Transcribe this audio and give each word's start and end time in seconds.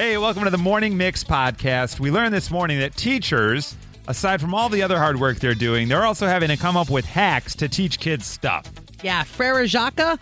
Hey, 0.00 0.16
welcome 0.16 0.44
to 0.44 0.50
the 0.50 0.56
Morning 0.56 0.96
Mix 0.96 1.22
podcast. 1.22 2.00
We 2.00 2.10
learned 2.10 2.32
this 2.32 2.50
morning 2.50 2.78
that 2.78 2.96
teachers, 2.96 3.76
aside 4.08 4.40
from 4.40 4.54
all 4.54 4.70
the 4.70 4.82
other 4.82 4.96
hard 4.96 5.20
work 5.20 5.40
they're 5.40 5.52
doing, 5.52 5.88
they're 5.88 6.06
also 6.06 6.26
having 6.26 6.48
to 6.48 6.56
come 6.56 6.74
up 6.74 6.88
with 6.88 7.04
hacks 7.04 7.54
to 7.56 7.68
teach 7.68 8.00
kids 8.00 8.24
stuff. 8.24 8.64
Yeah, 9.02 9.24
Frere 9.24 9.66
Jacques 9.66 10.18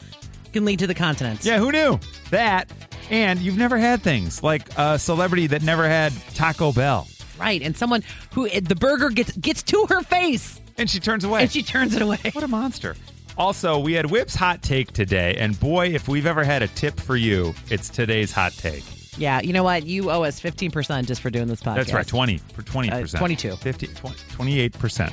can 0.53 0.65
lead 0.65 0.81
to 0.81 0.89
the 0.89 0.97
continents. 0.97 1.47
Yeah, 1.47 1.59
who 1.59 1.71
knew? 1.71 2.01
That. 2.31 2.69
And 3.09 3.39
you've 3.39 3.57
never 3.57 3.79
had 3.79 4.03
things 4.03 4.43
like 4.43 4.69
a 4.77 4.99
celebrity 4.99 5.47
that 5.47 5.63
never 5.63 5.87
had 5.87 6.13
Taco 6.35 6.73
Bell. 6.73 7.07
Right, 7.39 7.63
and 7.63 7.77
someone 7.77 8.03
who 8.33 8.49
eh, 8.49 8.59
the 8.61 8.75
burger 8.75 9.11
gets 9.11 9.31
gets 9.37 9.63
to 9.63 9.87
her 9.91 10.03
face 10.03 10.61
And 10.77 10.91
she 10.91 10.99
turns 10.99 11.23
away. 11.23 11.43
and 11.43 11.53
she 11.53 11.63
turns 11.63 11.95
it 11.95 12.03
away. 12.03 12.19
What 12.33 12.43
a 12.43 12.49
monster. 12.49 12.97
Also, 13.37 13.79
we 13.79 13.93
had 13.93 14.11
Whip's 14.11 14.35
hot 14.35 14.61
take 14.61 14.91
today, 14.91 15.37
and 15.39 15.59
boy, 15.61 15.91
if 15.91 16.09
we've 16.09 16.27
ever 16.27 16.43
had 16.43 16.65
a 16.65 16.67
tip 16.67 16.99
for 16.99 17.15
you, 17.15 17.55
it's 17.71 17.89
today's 17.89 18.33
hot 18.33 18.55
take. 18.55 18.83
Yeah, 19.19 19.41
you 19.41 19.53
know 19.53 19.65
what? 19.65 19.85
You 19.85 20.11
owe 20.11 20.23
us 20.23 20.41
15% 20.41 21.07
just 21.07 21.21
for 21.21 21.31
doing 21.31 21.49
this 21.49 21.61
podcast. 21.61 21.75
That's 21.75 21.93
right, 21.93 22.07
20 22.07 22.39
for 22.39 22.63
20%. 22.63 23.15
Uh, 23.15 23.19
22. 23.19 23.57
50, 23.57 23.87
20, 23.89 24.17
28%. 24.17 25.13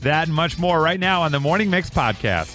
That 0.00 0.26
and 0.26 0.34
much 0.34 0.58
more 0.58 0.80
right 0.80 1.00
now 1.00 1.22
on 1.22 1.32
the 1.32 1.40
Morning 1.40 1.70
Mix 1.70 1.88
podcast. 1.88 2.54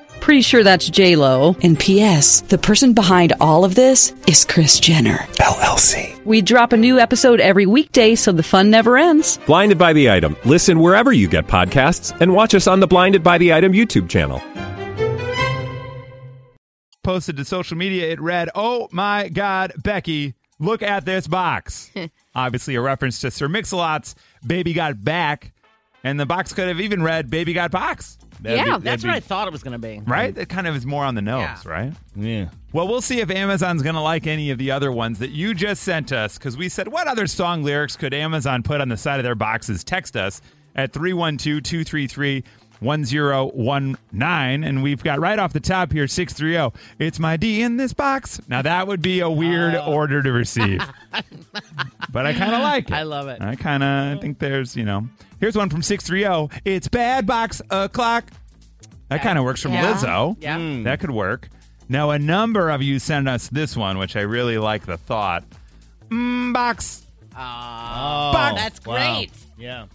Pretty 0.21 0.41
sure 0.41 0.63
that's 0.63 0.87
J 0.87 1.15
Lo. 1.15 1.55
And 1.63 1.77
P.S. 1.77 2.41
The 2.41 2.57
person 2.59 2.93
behind 2.93 3.33
all 3.41 3.65
of 3.65 3.73
this 3.73 4.13
is 4.27 4.45
Kris 4.45 4.79
Jenner. 4.79 5.17
LLC. 5.39 6.23
We 6.25 6.43
drop 6.43 6.73
a 6.73 6.77
new 6.77 6.99
episode 6.99 7.39
every 7.41 7.65
weekday, 7.65 8.13
so 8.13 8.31
the 8.31 8.43
fun 8.43 8.69
never 8.69 8.97
ends. 8.97 9.39
Blinded 9.47 9.79
by 9.79 9.93
the 9.93 10.11
item. 10.11 10.37
Listen 10.45 10.79
wherever 10.79 11.11
you 11.11 11.27
get 11.27 11.47
podcasts, 11.47 12.15
and 12.21 12.33
watch 12.33 12.53
us 12.53 12.67
on 12.67 12.79
the 12.79 12.87
Blinded 12.87 13.23
by 13.23 13.39
the 13.39 13.51
Item 13.51 13.73
YouTube 13.73 14.07
channel. 14.09 14.39
Posted 17.03 17.35
to 17.37 17.43
social 17.43 17.75
media, 17.75 18.11
it 18.11 18.21
read, 18.21 18.51
Oh 18.53 18.89
my 18.91 19.27
God, 19.27 19.73
Becky, 19.83 20.35
look 20.59 20.83
at 20.83 21.03
this 21.03 21.27
box. 21.27 21.89
Obviously, 22.35 22.75
a 22.75 22.81
reference 22.81 23.19
to 23.21 23.31
Sir 23.31 23.49
Mix-a-Lot's 23.49 24.13
Baby 24.45 24.73
Got 24.73 25.03
Back. 25.03 25.51
And 26.03 26.19
the 26.19 26.27
box 26.27 26.53
could 26.53 26.67
have 26.67 26.79
even 26.79 27.01
read 27.01 27.31
Baby 27.31 27.53
Got 27.53 27.71
Box. 27.71 28.19
Yeah, 28.43 28.77
That's 28.79 29.03
what 29.03 29.13
I 29.13 29.19
thought 29.19 29.47
it 29.47 29.51
was 29.51 29.63
going 29.63 29.73
to 29.73 29.79
be. 29.79 30.01
Right? 30.05 30.33
That 30.33 30.49
kind 30.49 30.67
of 30.67 30.75
is 30.75 30.85
more 30.85 31.03
on 31.05 31.15
the 31.15 31.21
nose, 31.21 31.41
Yeah. 31.41 31.61
right? 31.71 31.93
Yeah. 32.15 32.45
Well, 32.73 32.87
we'll 32.87 33.01
see 33.01 33.19
if 33.19 33.29
Amazon's 33.29 33.81
going 33.83 33.95
to 33.95 34.01
like 34.01 34.27
any 34.27 34.49
of 34.51 34.57
the 34.57 34.71
other 34.71 34.91
ones 34.91 35.19
that 35.19 35.31
you 35.31 35.53
just 35.53 35.83
sent 35.83 36.11
us 36.11 36.37
because 36.37 36.57
we 36.57 36.69
said, 36.69 36.87
what 36.87 37.07
other 37.07 37.27
song 37.27 37.63
lyrics 37.63 37.95
could 37.95 38.13
Amazon 38.13 38.63
put 38.63 38.81
on 38.81 38.89
the 38.89 38.97
side 38.97 39.19
of 39.19 39.23
their 39.23 39.35
boxes? 39.35 39.83
Text 39.83 40.15
us 40.15 40.41
at 40.75 40.93
312 40.93 41.61
233 41.63 42.43
1019. 42.81 44.63
And 44.63 44.83
we've 44.83 45.03
got 45.03 45.19
right 45.19 45.39
off 45.39 45.53
the 45.53 45.59
top 45.59 45.91
here 45.91 46.07
630. 46.07 46.77
It's 46.99 47.19
my 47.19 47.37
D 47.37 47.61
in 47.61 47.77
this 47.77 47.93
box. 47.93 48.41
Now, 48.47 48.61
that 48.61 48.87
would 48.87 49.01
be 49.01 49.19
a 49.21 49.29
weird 49.29 49.75
order 49.75 50.21
to 50.21 50.31
receive. 50.31 50.81
but 52.11 52.25
I 52.25 52.33
kind 52.33 52.53
of 52.53 52.61
like 52.61 52.89
it. 52.89 52.93
I 52.93 53.03
love 53.03 53.27
it. 53.27 53.41
I 53.41 53.55
kind 53.55 53.83
of 53.83 54.21
think 54.21 54.39
there's, 54.39 54.75
you 54.75 54.83
know, 54.83 55.07
here's 55.39 55.55
one 55.55 55.69
from 55.69 55.81
630. 55.81 56.61
It's 56.65 56.87
bad 56.87 57.25
box 57.25 57.61
o'clock. 57.69 58.25
That 59.09 59.21
kind 59.21 59.37
of 59.37 59.43
works 59.43 59.61
from 59.61 59.73
Yeah. 59.73 59.93
Lizzo. 59.93 60.37
Yeah. 60.39 60.83
That 60.83 60.99
could 60.99 61.11
work. 61.11 61.49
Now, 61.89 62.11
a 62.11 62.19
number 62.19 62.69
of 62.69 62.81
you 62.81 62.99
sent 62.99 63.27
us 63.27 63.49
this 63.49 63.75
one, 63.75 63.97
which 63.97 64.15
I 64.15 64.21
really 64.21 64.57
like 64.57 64.85
the 64.85 64.97
thought. 64.97 65.43
Mm, 66.09 66.53
box. 66.53 67.05
Oh, 67.33 67.35
Box. 67.35 68.61
That's 68.61 68.85
wow. 68.85 69.15
great. 69.15 69.31
Yeah. 69.57 69.85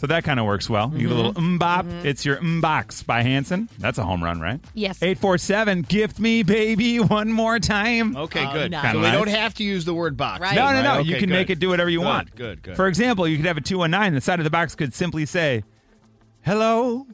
So 0.00 0.06
that 0.06 0.24
kind 0.24 0.40
of 0.40 0.46
works 0.46 0.70
well. 0.70 0.90
You 0.94 1.08
get 1.08 1.12
a 1.12 1.14
little 1.14 1.34
mm 1.34 1.58
bop. 1.58 1.84
It's 2.04 2.24
your 2.24 2.38
mm 2.38 2.62
box 2.62 3.02
by 3.02 3.20
Hanson. 3.22 3.68
That's 3.78 3.98
a 3.98 4.02
home 4.02 4.24
run, 4.24 4.40
right? 4.40 4.58
Yes. 4.72 5.02
847, 5.02 5.82
gift 5.82 6.18
me, 6.18 6.42
baby, 6.42 6.98
one 7.00 7.30
more 7.30 7.58
time. 7.58 8.16
Okay, 8.16 8.46
Oh, 8.46 8.52
good. 8.54 8.70
nice. 8.70 8.92
So 8.92 8.98
we 8.98 9.04
Kinda 9.04 9.18
don't 9.18 9.28
have 9.28 9.52
to 9.56 9.62
use 9.62 9.84
the 9.84 9.92
word 9.92 10.16
box. 10.16 10.40
Right. 10.40 10.54
No, 10.54 10.72
no, 10.72 10.82
no. 10.82 11.00
Okay, 11.00 11.08
you 11.10 11.16
can 11.16 11.28
good. 11.28 11.34
make 11.34 11.50
it 11.50 11.58
do 11.58 11.68
whatever 11.68 11.90
you 11.90 11.98
Good, 11.98 12.04
want. 12.06 12.34
Good, 12.34 12.62
good. 12.62 12.76
For 12.76 12.86
example, 12.86 13.28
you 13.28 13.36
could 13.36 13.44
have 13.44 13.58
a 13.58 13.60
219. 13.60 14.14
The 14.14 14.22
side 14.22 14.40
of 14.40 14.44
the 14.44 14.50
box 14.50 14.74
could 14.74 14.94
simply 14.94 15.26
say, 15.26 15.64
Hello, 16.46 17.06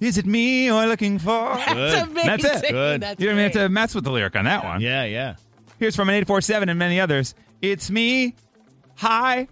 is 0.00 0.16
it 0.16 0.24
me 0.24 0.64
you're 0.64 0.86
looking 0.86 1.18
for? 1.18 1.54
That's 1.54 2.02
amazing. 2.08 2.26
That's 2.30 2.44
it. 2.64 2.70
Good. 2.70 3.00
That's 3.02 3.20
You 3.20 3.26
don't 3.26 3.34
even 3.34 3.42
have 3.44 3.52
great. 3.52 3.62
to 3.64 3.68
mess 3.68 3.94
with 3.94 4.04
the 4.04 4.10
lyric 4.10 4.36
on 4.36 4.46
that 4.46 4.64
one. 4.64 4.80
yeah, 4.80 5.04
yeah. 5.04 5.36
Here's 5.78 5.94
from 5.94 6.08
an 6.08 6.14
847 6.14 6.70
and 6.70 6.78
many 6.78 6.98
others. 6.98 7.34
It's 7.60 7.90
me. 7.90 8.34
Hi. 8.96 9.48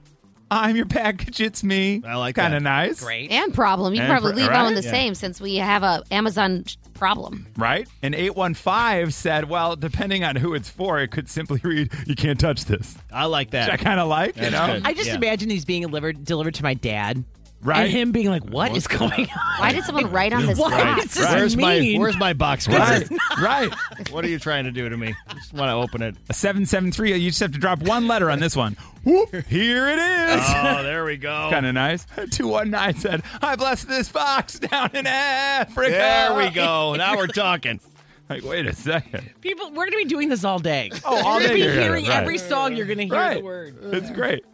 I'm 0.60 0.76
your 0.76 0.86
package. 0.86 1.40
It's 1.40 1.64
me. 1.64 2.02
I 2.06 2.16
like 2.16 2.34
Kind 2.36 2.54
of 2.54 2.62
nice. 2.62 3.00
Great. 3.02 3.30
And 3.30 3.54
problem. 3.54 3.94
You 3.94 4.00
can 4.00 4.10
And 4.10 4.12
probably 4.20 4.32
pr- 4.32 4.38
leave 4.40 4.48
right? 4.48 4.66
on 4.66 4.74
the 4.74 4.82
Yeah. 4.82 4.90
same 4.90 5.14
since 5.14 5.40
we 5.40 5.56
have 5.56 5.82
a 5.82 6.02
Amazon 6.10 6.64
problem. 6.94 7.46
Right? 7.56 7.88
And 8.02 8.14
815 8.14 9.10
said, 9.12 9.48
well, 9.48 9.76
depending 9.76 10.24
on 10.24 10.36
who 10.36 10.54
it's 10.54 10.68
for, 10.68 10.98
it 11.00 11.08
could 11.10 11.28
simply 11.28 11.60
read, 11.64 11.90
you 12.06 12.14
can't 12.14 12.38
touch 12.38 12.66
this. 12.66 12.96
I 13.12 13.24
like 13.24 13.50
that. 13.52 13.66
Which 13.66 13.72
I 13.74 13.76
that. 13.76 13.84
kind 13.84 13.98
of 14.00 14.08
like, 14.08 14.36
you 14.36 14.42
That's 14.42 14.52
know? 14.52 14.74
good. 14.74 14.82
I 14.86 14.92
just 14.92 15.08
Yeah. 15.08 15.16
imagine 15.16 15.48
these 15.48 15.64
being 15.64 15.82
delivered 15.82 16.24
delivered 16.24 16.54
to 16.56 16.62
my 16.62 16.74
dad. 16.74 17.24
Right? 17.64 17.82
And 17.84 17.90
him 17.92 18.10
being 18.12 18.28
like, 18.28 18.44
"What 18.44 18.76
is 18.76 18.88
going 18.88 19.12
on? 19.30 19.38
Why 19.58 19.72
did 19.72 19.84
someone 19.84 20.10
write 20.10 20.32
on 20.32 20.46
this 20.46 20.58
Why 20.58 20.70
box? 20.70 21.02
does 21.02 21.14
this 21.14 21.30
Where's 21.30 21.56
my 21.56 21.78
mean? 21.78 22.00
Where's 22.00 22.16
my 22.18 22.32
box? 22.32 22.66
Right. 22.66 23.08
right. 23.40 23.72
What 24.10 24.24
are 24.24 24.28
you 24.28 24.40
trying 24.40 24.64
to 24.64 24.72
do 24.72 24.88
to 24.88 24.96
me? 24.96 25.14
Just 25.34 25.52
want 25.52 25.68
to 25.68 25.74
open 25.74 26.02
it. 26.02 26.16
A 26.28 26.34
773, 26.34 27.14
you 27.16 27.30
just 27.30 27.38
have 27.40 27.52
to 27.52 27.58
drop 27.58 27.80
one 27.82 28.08
letter 28.08 28.30
on 28.30 28.40
this 28.40 28.56
one. 28.56 28.76
Whoop, 29.04 29.32
here 29.46 29.88
it 29.88 29.98
is. 29.98 30.40
Oh, 30.48 30.82
there 30.82 31.04
we 31.04 31.16
go. 31.16 31.48
kind 31.52 31.66
of 31.66 31.74
nice. 31.74 32.04
219 32.32 33.00
said, 33.00 33.22
I 33.40 33.54
bless 33.56 33.84
this 33.84 34.08
box 34.10 34.58
down 34.58 34.90
in 34.94 35.06
Africa. 35.06 35.90
There 35.90 36.34
we 36.34 36.50
go. 36.50 36.94
Now 36.96 37.16
we're 37.16 37.26
talking. 37.28 37.78
Like, 38.30 38.44
wait 38.44 38.64
a 38.66 38.74
second. 38.74 39.28
People, 39.42 39.66
we're 39.70 39.90
going 39.90 39.90
to 39.90 39.96
be 39.98 40.04
doing 40.06 40.30
this 40.30 40.42
all 40.42 40.58
day. 40.58 40.90
Oh, 41.04 41.22
all 41.22 41.38
You're 41.38 41.48
going 41.48 41.60
to 41.60 41.66
be 41.66 41.70
gonna- 41.72 41.82
hearing 41.82 42.06
right. 42.06 42.16
every 42.22 42.38
song. 42.38 42.74
You're 42.74 42.86
going 42.86 42.96
to 42.98 43.04
hear 43.04 43.12
Right. 43.14 43.38
the 43.40 43.44
word. 43.44 43.76
It's 43.92 44.10
great. 44.10 44.46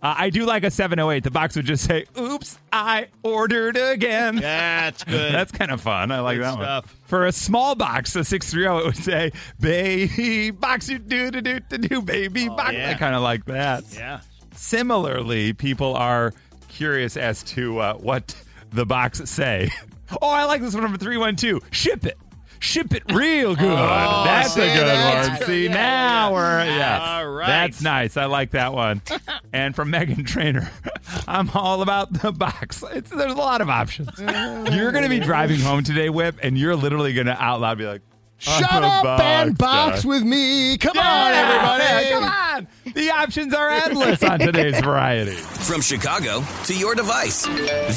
Uh, 0.00 0.14
I 0.16 0.30
do 0.30 0.44
like 0.46 0.62
a 0.62 0.70
708. 0.70 1.24
The 1.24 1.30
box 1.32 1.56
would 1.56 1.64
just 1.66 1.84
say, 1.84 2.04
oops, 2.16 2.56
I 2.72 3.08
ordered 3.24 3.76
again. 3.76 4.36
That's 4.40 5.02
good. 5.02 5.34
That's 5.34 5.50
kind 5.50 5.72
of 5.72 5.80
fun. 5.80 6.12
I 6.12 6.20
like 6.20 6.36
Good 6.36 6.44
that 6.44 6.52
stuff. 6.54 6.86
one. 6.86 6.94
For 7.06 7.26
a 7.26 7.32
small 7.32 7.74
box, 7.74 8.14
a 8.14 8.22
630, 8.24 8.80
it 8.80 8.86
would 8.86 8.96
say, 9.04 9.32
baby 9.58 10.50
box, 10.52 10.88
you 10.88 10.98
do 11.00 11.30
do 11.32 11.40
do 11.40 11.58
do 11.60 11.78
do, 11.78 12.02
baby 12.02 12.48
box. 12.48 12.74
yeah. 12.74 12.90
I 12.90 12.94
kind 12.94 13.16
of 13.16 13.22
like 13.22 13.44
that. 13.46 13.84
yeah. 13.92 14.20
Similarly, 14.54 15.52
people 15.54 15.94
are 15.96 16.32
curious 16.68 17.16
as 17.16 17.42
to 17.44 17.78
uh, 17.78 17.94
what 17.94 18.34
the 18.70 18.86
box 18.86 19.20
say. 19.28 19.70
Oh, 20.22 20.30
I 20.30 20.44
like 20.46 20.62
this 20.62 20.72
one 20.72 20.84
from 20.84 20.96
312. 20.96 21.62
Ship 21.70 22.06
it. 22.06 22.16
Ship 22.60 22.92
it 22.94 23.02
real 23.12 23.54
good. 23.54 23.68
that's 23.68 24.54
see, 24.54 24.60
a 24.62 24.74
good 24.74 24.86
that's 24.86 25.28
one. 25.28 25.38
good. 25.38 25.46
See, 25.46 25.64
Yeah, 25.66 25.72
now 25.74 26.28
yeah. 26.28 26.32
we're, 26.34 26.64
yeah. 26.64 27.16
All 27.18 27.28
right. 27.28 27.46
That's 27.46 27.82
nice. 27.82 28.16
I 28.16 28.24
like 28.26 28.50
that 28.50 28.72
one. 28.72 29.02
and 29.52 29.74
from 29.76 29.92
Meghan 29.92 30.26
Trainor, 30.26 30.70
I'm 31.28 31.50
all 31.54 31.82
about 31.82 32.12
the 32.12 32.32
box. 32.32 32.82
It's, 32.92 33.10
there's 33.10 33.32
a 33.32 33.36
lot 33.36 33.60
of 33.60 33.68
options. 33.70 34.10
you're 34.18 34.92
going 34.92 35.04
to 35.04 35.10
be 35.10 35.20
driving 35.20 35.60
home 35.60 35.82
today, 35.84 36.08
Whip, 36.10 36.36
and 36.42 36.58
you're 36.58 36.76
literally 36.76 37.14
going 37.14 37.26
to 37.28 37.40
out 37.40 37.60
loud 37.60 37.78
be 37.78 37.86
like, 37.86 38.02
Shut 38.38 38.72
I'm 38.72 38.84
a 38.84 38.86
up 38.86 39.20
and 39.20 39.58
box 39.58 40.02
box 40.02 40.02
guy. 40.04 40.08
with 40.08 40.22
me. 40.22 40.78
Come 40.78 40.96
on, 40.96 41.04
Yeah, 41.32 41.80
everybody. 41.80 42.10
Come 42.10 42.24
on. 42.24 42.68
The 42.94 43.10
options 43.10 43.52
are 43.52 43.68
endless 43.68 44.22
on 44.22 44.38
today's 44.38 44.80
variety. 44.80 45.32
From 45.32 45.80
Chicago 45.80 46.44
to 46.64 46.74
your 46.78 46.94
device, 46.94 47.46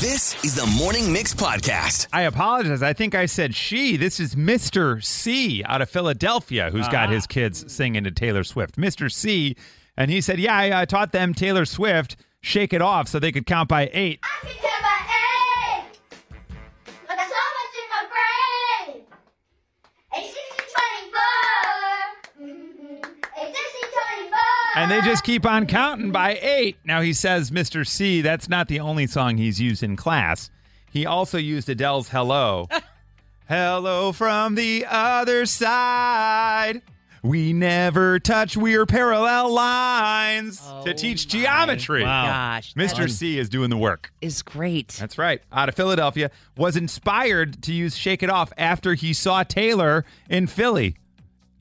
this 0.02 0.44
is 0.44 0.56
the 0.56 0.66
Morning 0.78 1.14
Mix 1.14 1.34
Podcast. 1.36 2.08
I 2.12 2.24
apologize. 2.24 2.82
I 2.82 2.94
think 2.94 3.14
I 3.14 3.28
said 3.28 3.54
she. 3.56 3.98
This 3.98 4.20
is 4.20 4.34
Mr. 4.36 5.04
C 5.04 5.64
out 5.64 5.82
of 5.82 5.90
Philadelphia 5.90 6.72
who's 6.72 6.88
got 6.88 7.10
his 7.12 7.28
kids 7.28 7.72
singing 7.72 8.04
to 8.04 8.12
Taylor 8.12 8.44
Swift. 8.44 8.78
Mr. 8.78 9.12
C. 9.12 9.56
And 9.96 10.10
he 10.10 10.22
said, 10.22 10.40
Yeah, 10.40 10.56
I 10.58 10.70
uh, 10.72 10.86
taught 10.88 11.12
them 11.12 11.34
Taylor 11.36 11.66
Swift, 11.66 12.16
shake 12.42 12.74
it 12.74 12.82
off 12.82 13.08
so 13.08 13.20
they 13.20 13.32
could 13.32 13.46
count 13.46 13.70
by 13.70 13.90
eight. 13.94 14.20
And 24.76 24.92
they 24.92 25.02
just 25.02 25.24
keep 25.24 25.46
on 25.46 25.66
counting 25.68 26.12
by 26.12 26.38
eight. 26.42 26.78
Now 26.86 27.02
he 27.02 27.14
says, 27.14 27.52
Mr. 27.52 27.86
C, 27.86 28.22
that's 28.22 28.50
not 28.50 28.68
the 28.68 28.80
only 28.80 29.08
song 29.08 29.38
he's 29.38 29.60
used 29.60 29.84
in 29.84 29.96
class. 29.96 30.50
He 30.92 31.06
also 31.06 31.38
used 31.38 31.70
Adele's 31.70 32.10
Hello. 32.10 32.68
Hello 33.48 34.12
from 34.12 34.56
the 34.56 34.86
other 34.90 35.46
side. 35.46 36.82
We 37.24 37.54
never 37.54 38.18
touch, 38.18 38.58
we're 38.58 38.88
parallel 38.88 39.54
lines 39.54 40.60
to 40.60 40.90
oh 40.90 40.94
teach 40.94 41.28
geometry. 41.28 42.02
Wow. 42.02 42.26
Gosh, 42.26 42.74
Mr. 42.74 43.08
C 43.08 43.38
is 43.38 43.48
doing 43.48 43.70
the 43.70 43.78
work. 43.78 44.12
is 44.22 44.42
great. 44.42 44.88
That's 45.00 45.20
right. 45.20 45.40
Out 45.52 45.70
of 45.70 45.76
Philadelphia, 45.76 46.32
was 46.58 46.76
inspired 46.76 47.62
to 47.64 47.74
use 47.74 47.96
Shake 47.96 48.24
It 48.24 48.32
Off 48.32 48.52
after 48.58 48.96
he 48.96 49.14
saw 49.14 49.44
Taylor 49.44 50.04
in 50.30 50.48
Philly 50.48 50.96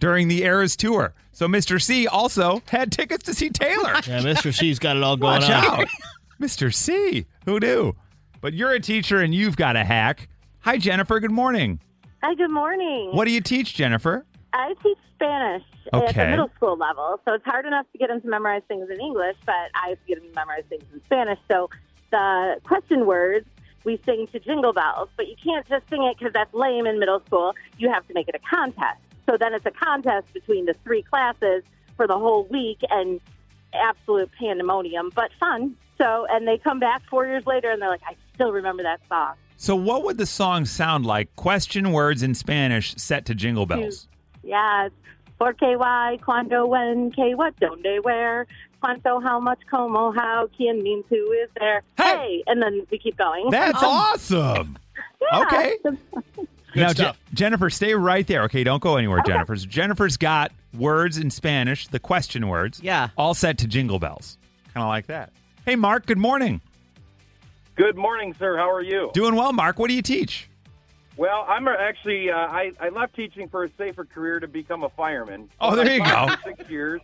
during 0.00 0.26
the 0.29 0.43
Eras 0.43 0.76
tour. 0.76 1.14
So 1.32 1.47
Mr. 1.47 1.81
C 1.81 2.06
also 2.08 2.62
had 2.67 2.91
tickets 2.91 3.23
to 3.25 3.35
see 3.35 3.50
Taylor. 3.50 3.93
Yeah, 4.06 4.20
Mr. 4.23 4.52
C's 4.52 4.79
got 4.79 4.97
it 4.97 5.02
all 5.02 5.17
going 5.17 5.43
Watch 5.43 5.50
on. 5.50 5.81
out. 5.82 5.88
Mr. 6.41 6.75
C. 6.75 7.26
Who 7.44 7.61
knew? 7.61 7.94
But 8.41 8.55
you're 8.55 8.73
a 8.73 8.81
teacher 8.81 9.20
and 9.20 9.35
you've 9.35 9.56
got 9.56 9.76
a 9.76 9.85
hack. 9.85 10.29
Hi, 10.61 10.79
Jennifer. 10.79 11.20
Good 11.20 11.31
morning. 11.31 11.81
Hi, 12.23 12.35
good 12.35 12.50
morning. 12.50 13.11
What 13.12 13.26
do 13.26 13.31
you 13.31 13.41
teach, 13.41 13.75
Jennifer? 13.75 14.26
I 14.52 14.75
teach 14.82 14.99
Spanish 15.14 15.62
at 15.93 16.14
the 16.14 16.26
middle 16.26 16.50
school 16.56 16.76
level, 16.76 17.20
so 17.25 17.35
it's 17.35 17.44
hard 17.44 17.67
enough 17.67 17.87
to 17.93 17.99
get 17.99 18.08
them 18.08 18.20
to 18.23 18.26
memorize 18.29 18.62
things 18.69 18.88
in 18.91 19.00
English, 19.00 19.37
but 19.47 19.55
I 19.75 19.91
have 19.91 19.99
to 20.00 20.06
get 20.06 20.17
them 20.20 20.29
to 20.29 20.35
memorize 20.35 20.64
things 20.69 20.82
in 20.93 21.02
Spanish. 21.05 21.38
So 21.50 21.69
the 22.11 22.56
question 22.64 23.06
words 23.06 23.47
we 23.85 24.00
sing 24.05 24.26
to 24.32 24.38
Jingle 24.41 24.73
Bells, 24.73 25.08
but 25.17 25.29
you 25.29 25.37
can't 25.43 25.67
just 25.69 25.88
sing 25.88 26.02
it 26.05 26.19
because 26.19 26.32
that's 26.32 26.52
lame 26.52 26.87
in 26.87 26.99
middle 26.99 27.20
school. 27.26 27.55
You 27.79 27.91
have 27.93 28.06
to 28.08 28.14
make 28.14 28.29
it 28.29 28.35
a 28.35 28.38
contest. 28.56 28.99
So 29.30 29.36
then 29.38 29.54
it's 29.54 29.64
a 29.64 29.70
contest 29.70 30.32
between 30.34 30.66
the 30.66 30.74
three 30.82 31.02
classes 31.02 31.62
for 31.96 32.08
the 32.08 32.18
whole 32.18 32.46
week 32.46 32.80
and 32.90 33.20
absolute 33.72 34.28
pandemonium, 34.36 35.12
but 35.14 35.30
fun. 35.38 35.76
So, 35.98 36.26
and 36.28 36.48
they 36.48 36.58
come 36.58 36.80
back 36.80 37.02
four 37.08 37.26
years 37.26 37.46
later 37.46 37.70
and 37.70 37.80
they're 37.80 37.90
like, 37.90 38.02
I 38.04 38.16
still 38.34 38.50
remember 38.50 38.82
that 38.82 39.00
song. 39.08 39.34
So, 39.56 39.76
what 39.76 40.02
would 40.02 40.18
the 40.18 40.26
song 40.26 40.64
sound 40.64 41.06
like? 41.06 41.36
Question 41.36 41.92
words 41.92 42.24
in 42.24 42.34
Spanish 42.34 42.96
set 42.96 43.24
to 43.26 43.34
Jingle 43.36 43.66
Bells. 43.66 44.08
Yes. 44.42 44.90
Por 45.38 45.54
qué, 45.54 45.76
cuando, 46.22 46.66
when, 46.66 47.12
K, 47.12 47.34
what, 47.34 47.54
donde, 47.60 48.02
where, 48.02 48.48
cuánto, 48.82 49.22
how 49.22 49.38
much, 49.38 49.60
como, 49.70 50.10
how, 50.10 50.48
quién 50.58 50.82
means 50.82 51.04
who 51.08 51.30
is 51.32 51.48
there. 51.58 51.82
Hey! 51.96 52.42
And 52.48 52.60
then 52.60 52.84
we 52.90 52.98
keep 52.98 53.16
going. 53.16 53.48
That's 53.50 53.76
um, 53.82 53.90
awesome. 53.90 54.78
Yeah. 55.20 55.40
Okay. 55.42 55.76
now, 56.76 56.93
Je- 56.93 57.12
Jennifer, 57.34 57.70
stay 57.70 57.94
right 57.94 58.26
there. 58.26 58.43
Okay, 58.44 58.64
don't 58.64 58.82
go 58.82 58.96
anywhere, 58.96 59.22
Jennifer. 59.26 59.55
Jennifer's 59.56 60.17
got 60.17 60.52
words 60.76 61.19
in 61.19 61.31
Spanish, 61.31 61.88
the 61.88 61.99
question 61.99 62.49
words. 62.49 62.81
Yeah. 62.82 63.08
All 63.17 63.34
set 63.34 63.58
to 63.58 63.67
Jingle 63.67 63.99
Bells. 63.99 64.38
Kind 64.75 64.82
of 64.84 64.88
like 64.88 65.06
that. 65.06 65.32
Hey, 65.67 65.76
Mark, 65.76 66.06
good 66.06 66.19
morning. 66.19 66.61
Good 67.76 67.96
morning, 67.96 68.34
sir. 68.38 68.56
How 68.56 68.70
are 68.70 68.82
you? 68.82 69.11
Doing 69.14 69.34
well, 69.37 69.52
Mark. 69.52 69.78
What 69.78 69.88
do 69.88 69.94
you 69.94 70.02
teach? 70.02 70.49
Well, 71.17 71.44
I'm 71.49 71.67
actually 71.69 72.31
uh, 72.31 72.37
I, 72.37 72.73
I 72.81 72.88
left 72.90 73.14
teaching 73.14 73.49
for 73.49 73.64
a 73.64 73.70
safer 73.76 74.05
career 74.05 74.40
to 74.40 74.49
become 74.49 74.84
a 74.84 74.88
fireman. 74.90 75.49
Oh, 75.61 75.76
there 75.76 75.93
you 75.93 76.05
go. 76.05 76.28
Six 76.44 76.70
years, 76.70 77.00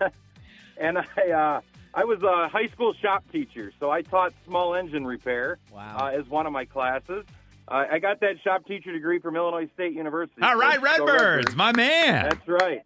and 0.78 0.98
I 0.98 1.30
uh, 1.30 1.60
I 1.94 2.04
was 2.04 2.22
a 2.22 2.48
high 2.48 2.68
school 2.68 2.94
shop 2.94 3.24
teacher, 3.30 3.72
so 3.78 3.90
I 3.90 4.02
taught 4.02 4.32
small 4.46 4.74
engine 4.74 5.06
repair 5.06 5.58
Wow. 5.72 5.96
uh, 6.00 6.06
as 6.18 6.26
one 6.28 6.46
of 6.46 6.52
my 6.52 6.64
classes. 6.64 7.24
Uh, 7.68 7.84
I 7.92 7.98
got 7.98 8.20
that 8.20 8.34
shop 8.42 8.66
teacher 8.66 8.92
degree 8.92 9.18
from 9.18 9.36
Illinois 9.36 9.68
State 9.74 9.92
University. 9.92 10.42
All 10.42 10.56
right, 10.56 10.76
so 10.76 10.82
Redbirds, 10.82 11.54
my 11.54 11.72
man. 11.72 12.28
That's 12.28 12.48
right. 12.48 12.82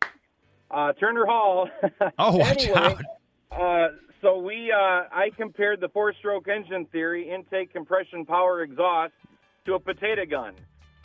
Uh, 0.71 0.93
Turner 0.95 1.25
Hall. 1.27 1.69
Oh, 2.19 2.37
watch 2.37 2.65
anyway, 2.65 2.79
out. 2.79 3.03
Uh, 3.51 3.89
so 4.23 4.39
we, 4.39 4.73
uh, 4.73 5.05
I 5.13 5.31
compared 5.37 5.81
the 5.81 5.89
four-stroke 5.89 6.49
engine 6.49 6.87
theory, 6.87 7.31
intake, 7.31 7.73
compression, 7.73 8.25
power, 8.25 8.63
exhaust, 8.63 9.13
to 9.67 9.75
a 9.75 9.81
potato 9.81 10.25
gun, 10.27 10.55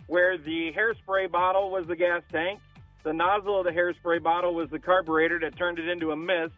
where 0.08 0.38
the 0.38 0.72
hairspray 0.74 1.32
bottle 1.32 1.72
was 1.72 1.86
the 1.88 1.96
gas 1.96 2.22
tank, 2.32 2.60
the 3.04 3.14
nozzle 3.14 3.60
of 3.60 3.66
the 3.66 3.72
hairspray 3.72 4.22
bottle 4.22 4.54
was 4.54 4.70
the 4.70 4.80
carburetor 4.80 5.40
that 5.40 5.58
turned 5.58 5.80
it 5.80 5.88
into 5.88 6.12
a 6.12 6.16
mist, 6.16 6.54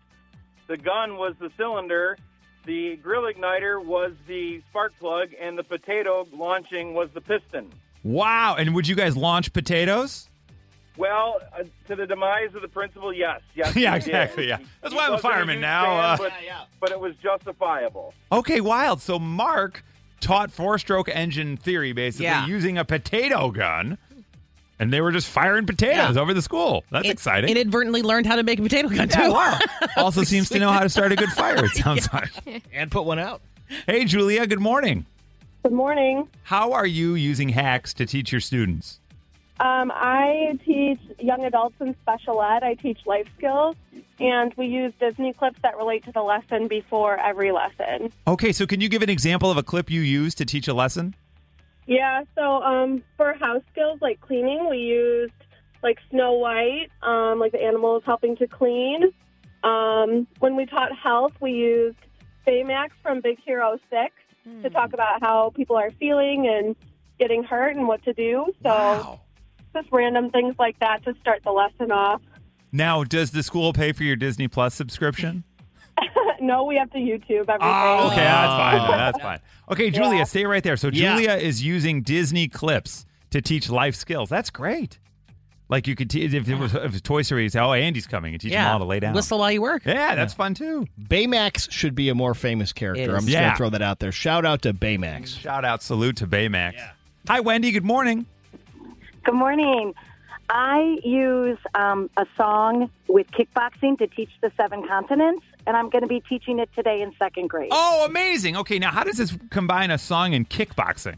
the 0.67 0.77
gun 0.77 1.17
was 1.17 1.33
the 1.39 1.49
cylinder, 1.57 2.17
the 2.65 2.95
grill 2.97 3.23
igniter 3.23 3.83
was 3.83 4.13
the 4.27 4.61
spark 4.69 4.93
plug, 4.99 5.29
and 5.39 5.57
the 5.57 5.63
potato 5.63 6.27
launching 6.33 6.93
was 6.93 7.09
the 7.13 7.21
piston. 7.21 7.71
Wow. 8.03 8.55
And 8.57 8.73
would 8.75 8.87
you 8.87 8.95
guys 8.95 9.15
launch 9.17 9.53
potatoes? 9.53 10.29
Well, 10.97 11.39
uh, 11.57 11.63
to 11.87 11.95
the 11.95 12.05
demise 12.05 12.53
of 12.53 12.61
the 12.61 12.67
principal, 12.67 13.11
yes, 13.11 13.41
yes. 13.55 13.75
Yeah, 13.75 13.93
he 13.95 13.99
did. 14.01 14.07
exactly, 14.07 14.47
yeah. 14.47 14.57
That's 14.81 14.93
he 14.93 14.97
why 14.97 15.07
I'm 15.07 15.13
a 15.13 15.17
fireman 15.17 15.55
huge 15.55 15.61
now, 15.61 15.83
fan, 15.85 15.99
uh, 15.99 16.17
but, 16.17 16.33
but 16.79 16.91
it 16.91 16.99
was 16.99 17.15
justifiable. 17.15 18.13
Okay, 18.31 18.61
wild. 18.61 19.01
So 19.01 19.17
Mark 19.17 19.83
taught 20.19 20.51
four-stroke 20.51 21.09
engine 21.09 21.57
theory 21.57 21.93
basically 21.93 22.25
Yeah. 22.25 22.45
using 22.45 22.77
a 22.77 22.85
potato 22.85 23.49
gun, 23.51 23.97
and 24.83 24.91
they 24.93 25.01
were 25.01 25.11
just 25.11 25.27
firing 25.27 25.65
potatoes 25.65 26.15
Yeah. 26.15 26.21
over 26.21 26.33
the 26.33 26.41
school. 26.41 26.83
That's 26.91 27.05
In- 27.05 27.11
exciting. 27.11 27.49
Inadvertently 27.49 28.01
learned 28.03 28.25
how 28.27 28.35
to 28.35 28.43
make 28.43 28.59
a 28.59 28.61
potato 28.61 28.89
gun 28.89 29.07
too. 29.07 29.31
Wow. 29.31 29.57
also 29.97 30.23
seems 30.23 30.49
to 30.49 30.59
know 30.59 30.71
how 30.71 30.81
to 30.81 30.89
start 30.89 31.11
a 31.11 31.15
good 31.15 31.29
fire. 31.35 31.63
It 31.65 31.71
sounds 31.71 32.07
like. 32.13 32.31
And 32.73 32.91
put 32.91 33.05
one 33.05 33.17
out. 33.19 33.41
Hey, 33.87 34.05
Julia. 34.05 34.45
Good 34.45 34.59
morning. 34.59 35.05
Good 35.63 35.71
morning. 35.71 36.27
How 36.43 36.73
are 36.73 36.85
you 36.85 37.15
using 37.15 37.49
hacks 37.49 37.93
to 37.95 38.05
teach 38.05 38.31
your 38.31 38.41
students? 38.41 38.99
Um, 39.59 39.91
I 39.95 40.59
teach 40.65 40.99
young 41.19 41.45
adults 41.45 41.75
in 41.79 41.95
special 42.01 42.41
ed. 42.41 42.63
I 42.63 42.73
teach 42.73 42.99
life 43.05 43.27
skills, 43.37 43.75
and 44.19 44.53
we 44.57 44.65
use 44.65 44.91
Disney 44.99 45.31
clips 45.31 45.59
that 45.61 45.77
relate 45.77 46.03
to 46.05 46.11
the 46.11 46.21
lesson 46.21 46.67
before 46.67 47.17
every 47.17 47.51
lesson. 47.51 48.11
Okay, 48.27 48.51
so 48.51 48.65
can 48.67 48.81
you 48.81 48.89
give 48.89 49.01
an 49.03 49.09
example 49.09 49.49
of 49.49 49.57
a 49.57 49.63
clip 49.63 49.89
you 49.89 50.01
use 50.01 50.35
to 50.35 50.45
teach 50.45 50.67
a 50.67 50.73
lesson? 50.73 51.15
Yeah, 51.85 52.23
so 52.35 52.61
um, 52.63 53.03
for 53.17 53.33
house 53.33 53.61
skills 53.71 53.99
like 54.01 54.21
cleaning, 54.21 54.69
we 54.69 54.77
used 54.77 55.33
like 55.81 55.99
Snow 56.09 56.33
White, 56.33 56.87
um, 57.01 57.39
like 57.39 57.51
the 57.51 57.61
animals 57.61 58.03
helping 58.05 58.37
to 58.37 58.47
clean. 58.47 59.11
Um, 59.63 60.27
when 60.39 60.55
we 60.55 60.65
taught 60.65 60.95
health, 60.97 61.33
we 61.41 61.51
used 61.51 61.97
Baymax 62.47 62.89
from 63.01 63.21
Big 63.21 63.37
Hero 63.45 63.77
6 63.89 64.13
to 64.61 64.69
talk 64.69 64.93
about 64.93 65.21
how 65.21 65.51
people 65.55 65.75
are 65.77 65.91
feeling 65.91 66.47
and 66.47 66.75
getting 67.19 67.43
hurt 67.43 67.75
and 67.75 67.87
what 67.87 68.03
to 68.03 68.13
do. 68.13 68.53
So 68.61 69.19
just 69.73 69.87
random 69.91 70.31
things 70.31 70.55
like 70.59 70.79
that 70.79 71.03
to 71.05 71.13
start 71.21 71.43
the 71.43 71.51
lesson 71.51 71.91
off. 71.91 72.21
Now, 72.71 73.03
does 73.03 73.31
the 73.31 73.43
school 73.43 73.71
pay 73.71 73.91
for 73.91 74.03
your 74.03 74.15
Disney 74.15 74.47
Plus 74.47 74.73
subscription? 74.73 75.43
no, 76.41 76.63
we 76.65 76.75
have 76.75 76.89
to 76.91 76.97
YouTube 76.97 77.47
everything. 77.49 77.59
Oh, 77.61 78.07
okay, 78.11 78.17
that's 78.17 78.53
fine. 78.53 78.77
then, 78.89 78.97
That's 78.97 79.21
fine. 79.21 79.39
Okay, 79.71 79.89
Julia, 79.91 80.17
Yeah. 80.19 80.23
stay 80.25 80.45
right 80.45 80.63
there. 80.63 80.77
So 80.77 80.89
Yeah. 80.89 81.15
Julia 81.15 81.33
is 81.35 81.63
using 81.63 82.01
Disney 82.01 82.47
clips 82.47 83.05
to 83.31 83.41
teach 83.41 83.69
life 83.69 83.95
skills. 83.95 84.29
That's 84.29 84.49
great. 84.49 84.99
Like 85.69 85.87
you 85.87 85.95
could 85.95 86.09
teach 86.09 86.33
if 86.33 86.47
it 86.47 86.55
was 86.55 86.75
if 86.75 86.83
it 86.83 86.91
was 86.91 87.01
Toy 87.01 87.21
Story, 87.21 87.43
you 87.43 87.49
say, 87.49 87.59
"Oh, 87.59 87.71
Andy's 87.73 88.05
coming," 88.05 88.33
and 88.33 88.41
teach 88.41 88.51
them 88.51 88.61
Yeah. 88.61 88.73
all 88.73 88.79
to 88.79 88.85
lay 88.85 88.99
down. 88.99 89.13
Whistle 89.13 89.39
while 89.39 89.51
you 89.51 89.61
work. 89.61 89.83
Yeah, 89.85 90.13
that's 90.13 90.33
fun 90.33 90.53
too. 90.53 90.85
Baymax 91.01 91.71
should 91.71 91.95
be 91.95 92.09
a 92.09 92.15
more 92.15 92.33
famous 92.35 92.71
It 92.71 92.75
character. 92.75 93.03
is. 93.03 93.09
I'm 93.09 93.19
just 93.21 93.29
Yeah. 93.29 93.39
going 93.41 93.51
to 93.51 93.57
throw 93.57 93.69
that 93.71 93.81
out 93.81 93.99
there. 93.99 94.11
Shout 94.11 94.45
out 94.45 94.61
to 94.63 94.73
Baymax. 94.73 95.39
Shout 95.39 95.63
out, 95.65 95.81
salute 95.81 96.17
to 96.17 96.27
Baymax. 96.27 96.73
Hi, 97.27 97.39
Wendy. 97.39 97.71
Good 97.71 97.85
morning. 97.85 98.25
Good 99.23 99.35
morning. 99.35 99.93
I 100.49 100.97
use 101.03 101.57
um, 101.73 102.09
a 102.17 102.25
song 102.37 102.89
with 103.07 103.27
kickboxing 103.31 103.97
to 103.99 104.07
teach 104.07 104.29
the 104.41 104.51
seven 104.57 104.85
continents, 104.87 105.43
and 105.65 105.75
I'm 105.77 105.89
going 105.89 106.01
to 106.03 106.07
be 106.07 106.21
teaching 106.21 106.59
it 106.59 106.69
today 106.75 107.01
in 107.01 107.13
second 107.17 107.49
grade. 107.49 107.69
Oh, 107.71 108.05
amazing. 108.07 108.57
Okay, 108.57 108.79
now 108.79 108.91
how 108.91 109.03
does 109.03 109.17
this 109.17 109.37
combine 109.49 109.91
a 109.91 109.97
song 109.97 110.33
and 110.33 110.49
kickboxing? 110.49 111.15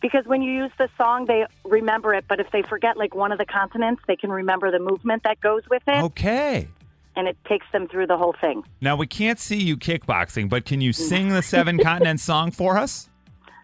Because 0.00 0.24
when 0.26 0.42
you 0.42 0.52
use 0.52 0.72
the 0.78 0.88
song, 0.98 1.26
they 1.26 1.46
remember 1.64 2.12
it, 2.12 2.24
but 2.28 2.40
if 2.40 2.50
they 2.50 2.62
forget 2.62 2.96
like 2.96 3.14
one 3.14 3.30
of 3.30 3.38
the 3.38 3.44
continents, 3.46 4.02
they 4.08 4.16
can 4.16 4.30
remember 4.30 4.70
the 4.70 4.80
movement 4.80 5.22
that 5.22 5.40
goes 5.40 5.62
with 5.70 5.82
it, 5.86 6.02
Okay. 6.02 6.66
and 7.14 7.28
it 7.28 7.36
takes 7.46 7.66
them 7.72 7.86
through 7.86 8.08
the 8.08 8.16
whole 8.16 8.34
thing. 8.40 8.64
Now 8.80 8.96
we 8.96 9.06
can't 9.06 9.38
see 9.38 9.62
you 9.62 9.76
kickboxing, 9.76 10.48
but 10.48 10.64
can 10.64 10.80
you 10.80 10.92
sing 10.92 11.28
the 11.28 11.42
Seven 11.42 11.78
Continents 11.82 12.24
song 12.24 12.50
for 12.50 12.78
us? 12.78 13.08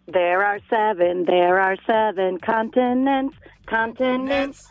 There 0.06 0.42
are 0.44 0.58
seven, 0.70 1.24
there 1.26 1.60
are 1.60 1.76
seven 1.86 2.38
continents, 2.38 3.36
continents. 3.66 4.68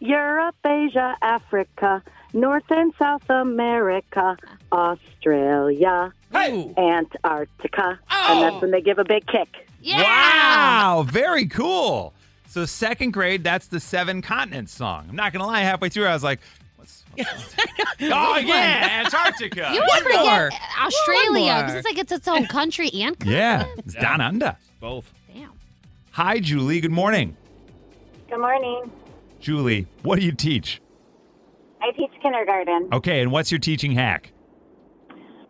Europe, 0.00 0.56
Asia, 0.66 1.16
Africa, 1.22 2.02
North 2.32 2.70
and 2.70 2.92
South 2.98 3.28
America, 3.28 4.36
Australia, 4.72 6.12
Antarctica. 6.32 7.98
And 8.10 8.38
oh! 8.38 8.40
that's 8.40 8.62
when 8.62 8.70
they 8.70 8.80
give 8.80 8.98
a 8.98 9.04
big 9.04 9.26
kick. 9.26 9.48
Yeah. 9.82 10.02
Wow, 10.02 11.02
very 11.08 11.46
cool. 11.46 12.12
So 12.46 12.64
second 12.66 13.12
grade, 13.12 13.44
that's 13.44 13.68
the 13.68 13.80
Seven 13.80 14.22
Continents 14.22 14.74
song. 14.74 15.06
I'm 15.08 15.16
not 15.16 15.32
gonna 15.32 15.46
lie, 15.46 15.60
halfway 15.60 15.88
through 15.88 16.06
I 16.06 16.12
was 16.12 16.22
like, 16.24 16.40
what's, 16.76 17.04
what's 17.14 17.54
Oh 18.02 18.36
yeah, 18.38 19.02
Antarctica. 19.04 19.70
You 19.72 19.80
One 19.80 20.02
forget 20.02 20.24
more. 20.24 20.50
Australia 20.84 21.52
One 21.52 21.60
because 21.60 21.70
more. 21.70 21.78
it's 21.78 21.84
like 21.86 21.98
it's 21.98 22.12
its 22.12 22.28
own 22.28 22.46
country 22.46 22.90
and 22.92 23.16
yeah, 23.24 23.58
continent. 23.64 23.86
it's 23.86 23.94
down 23.94 24.20
under. 24.20 24.56
Both. 24.80 25.12
Damn. 25.32 25.52
Hi, 26.12 26.40
Julie. 26.40 26.80
Good 26.80 26.90
morning. 26.90 27.36
Good 28.28 28.40
morning. 28.40 28.90
Julie, 29.40 29.86
what 30.02 30.18
do 30.18 30.24
you 30.24 30.32
teach? 30.32 30.80
I 31.82 31.92
teach 31.92 32.10
kindergarten. 32.22 32.88
Okay, 32.92 33.20
and 33.20 33.32
what's 33.32 33.50
your 33.50 33.58
teaching 33.58 33.92
hack? 33.92 34.32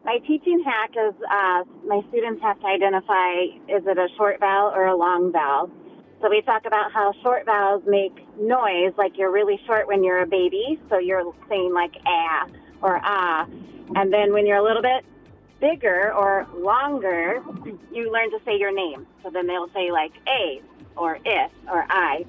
My 0.04 0.18
teaching 0.26 0.62
hack 0.64 0.90
is 0.90 1.14
uh, 1.30 1.64
my 1.86 2.00
students 2.08 2.42
have 2.42 2.58
to 2.60 2.66
identify 2.66 3.42
is 3.68 3.86
it 3.86 3.98
a 3.98 4.08
short 4.16 4.40
vowel 4.40 4.72
or 4.74 4.86
a 4.86 4.96
long 4.96 5.30
vowel. 5.32 5.70
So 6.20 6.28
we 6.28 6.42
talk 6.42 6.66
about 6.66 6.92
how 6.92 7.12
short 7.22 7.46
vowels 7.46 7.82
make 7.86 8.14
noise, 8.38 8.92
like 8.96 9.16
you're 9.16 9.32
really 9.32 9.58
short 9.66 9.86
when 9.86 10.04
you're 10.04 10.20
a 10.20 10.26
baby, 10.26 10.78
so 10.88 10.98
you're 10.98 11.34
saying 11.48 11.72
like 11.72 11.94
ah 12.06 12.46
or 12.82 13.00
ah. 13.02 13.46
And 13.94 14.12
then 14.12 14.32
when 14.32 14.46
you're 14.46 14.58
a 14.58 14.62
little 14.62 14.82
bit 14.82 15.04
bigger 15.60 16.12
or 16.12 16.46
longer, 16.56 17.42
you 17.92 18.12
learn 18.12 18.30
to 18.30 18.38
say 18.44 18.58
your 18.58 18.72
name. 18.72 19.06
So 19.22 19.30
then 19.30 19.46
they'll 19.46 19.70
say 19.74 19.90
like 19.90 20.12
a 20.26 20.62
or 20.96 21.18
if 21.24 21.50
or 21.68 21.86
I. 21.88 22.24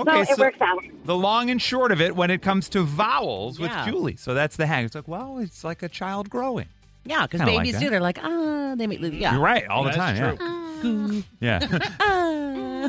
Okay, 0.00 0.24
so 0.24 0.32
it 0.32 0.38
works 0.38 0.60
out. 0.60 0.78
The 1.04 1.16
long 1.16 1.50
and 1.50 1.60
short 1.60 1.92
of 1.92 2.00
it 2.00 2.14
when 2.16 2.30
it 2.30 2.42
comes 2.42 2.68
to 2.70 2.82
vowels 2.82 3.58
Yeah. 3.58 3.84
with 3.84 3.92
Julie. 3.92 4.16
So 4.16 4.34
that's 4.34 4.56
the 4.56 4.66
hack. 4.66 4.84
It's 4.84 4.94
like, 4.94 5.08
well, 5.08 5.38
it's 5.38 5.64
like 5.64 5.82
a 5.82 5.88
child 5.88 6.28
growing. 6.30 6.66
Yeah, 7.04 7.22
because 7.22 7.40
Kinda 7.40 7.52
like 7.54 7.64
babies 7.64 7.80
do. 7.80 7.88
They're 7.90 8.00
like, 8.00 8.18
ah, 8.22 8.74
they 8.76 8.86
make, 8.86 9.00
yeah. 9.00 9.32
You're 9.32 9.40
right, 9.42 9.66
all 9.68 9.84
the 9.84 9.90
That's 9.90 10.18
time. 10.18 10.36
true. 10.36 11.22
Yeah. 11.40 11.60
Yeah. 12.80 12.88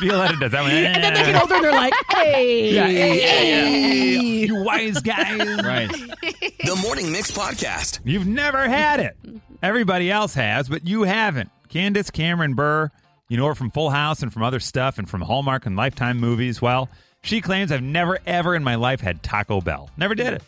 Violetta 0.00 0.36
does 0.40 0.52
that 0.52 0.62
one. 0.62 0.70
And 0.72 1.02
then 1.02 1.14
they 1.14 1.24
get 1.32 1.40
older, 1.40 1.60
they're 1.60 1.72
like, 1.72 1.92
hey, 2.10 2.70
Yeah, 2.74 2.86
hey, 2.88 3.20
hey. 3.20 4.18
You 4.46 4.62
wise 4.64 5.00
guys. 5.00 5.38
Right. 5.62 5.88
The 5.90 6.76
Morning 6.82 7.12
Mix 7.12 7.30
Podcast. 7.30 8.00
You've 8.04 8.26
never 8.26 8.68
had 8.68 8.98
it. 9.00 9.16
Everybody 9.62 10.10
else 10.10 10.34
has, 10.34 10.68
but 10.68 10.86
you 10.86 11.04
haven't. 11.04 11.50
Candace 11.68 12.10
Cameron 12.10 12.54
Bure, 12.54 12.90
you 13.28 13.36
know 13.36 13.46
her 13.46 13.54
from 13.54 13.70
Full 13.70 13.90
House 13.90 14.22
and 14.22 14.32
from 14.32 14.42
other 14.42 14.60
stuff 14.60 14.98
and 14.98 15.08
from 15.08 15.20
Hallmark 15.20 15.66
and 15.66 15.76
Lifetime 15.76 16.18
movies. 16.18 16.62
Well, 16.62 16.88
she 17.22 17.40
claims 17.40 17.72
I've 17.72 17.82
never 17.82 18.18
ever 18.26 18.54
in 18.54 18.62
my 18.62 18.76
life 18.76 19.00
had 19.00 19.22
Taco 19.22 19.60
Bell. 19.60 19.90
Never 19.96 20.14
did 20.14 20.34
it. 20.34 20.42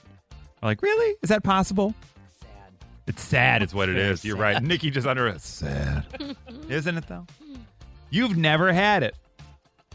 I'm 0.63 0.67
like, 0.67 0.83
really? 0.83 1.17
Is 1.23 1.29
that 1.29 1.43
possible? 1.43 1.95
Sad. 2.41 2.73
It's 3.07 3.23
sad, 3.23 3.63
is 3.63 3.75
what 3.75 3.89
it 3.89 3.97
is. 3.97 4.25
You're 4.25 4.37
right. 4.37 4.63
Nikki 4.63 4.91
just 4.91 5.07
under 5.07 5.27
it. 5.29 5.41
Sad. 5.41 6.37
Isn't 6.69 6.97
it 6.97 7.07
though? 7.09 7.27
You've 8.11 8.37
never 8.37 8.73
had 8.73 9.03
it. 9.03 9.17